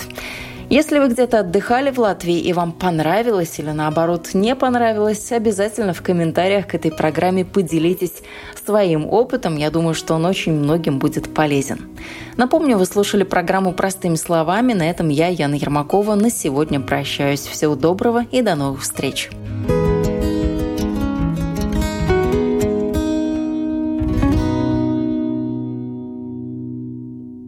Если 0.69 0.97
вы 0.97 1.09
где-то 1.09 1.41
отдыхали 1.41 1.91
в 1.91 1.99
Латвии 1.99 2.39
и 2.39 2.51
вам 2.51 2.71
понравилось 2.71 3.59
или 3.59 3.69
наоборот 3.69 4.29
не 4.33 4.55
понравилось, 4.55 5.31
обязательно 5.31 5.93
в 5.93 6.01
комментариях 6.01 6.67
к 6.67 6.75
этой 6.75 6.91
программе 6.91 7.45
поделитесь 7.45 8.23
своим 8.65 9.05
опытом. 9.05 9.57
Я 9.57 9.69
думаю, 9.69 9.93
что 9.93 10.15
он 10.15 10.25
очень 10.25 10.53
многим 10.53 10.97
будет 10.97 11.31
полезен. 11.33 11.89
Напомню, 12.35 12.77
вы 12.77 12.85
слушали 12.85 13.23
программу 13.23 13.73
«Простыми 13.73 14.15
словами». 14.15 14.73
На 14.73 14.89
этом 14.89 15.09
я, 15.09 15.27
Яна 15.27 15.55
Ермакова, 15.55 16.15
на 16.15 16.31
сегодня 16.31 16.79
прощаюсь. 16.79 17.41
Всего 17.41 17.75
доброго 17.75 18.23
и 18.31 18.41
до 18.41 18.55
новых 18.55 18.81
встреч. 18.81 19.29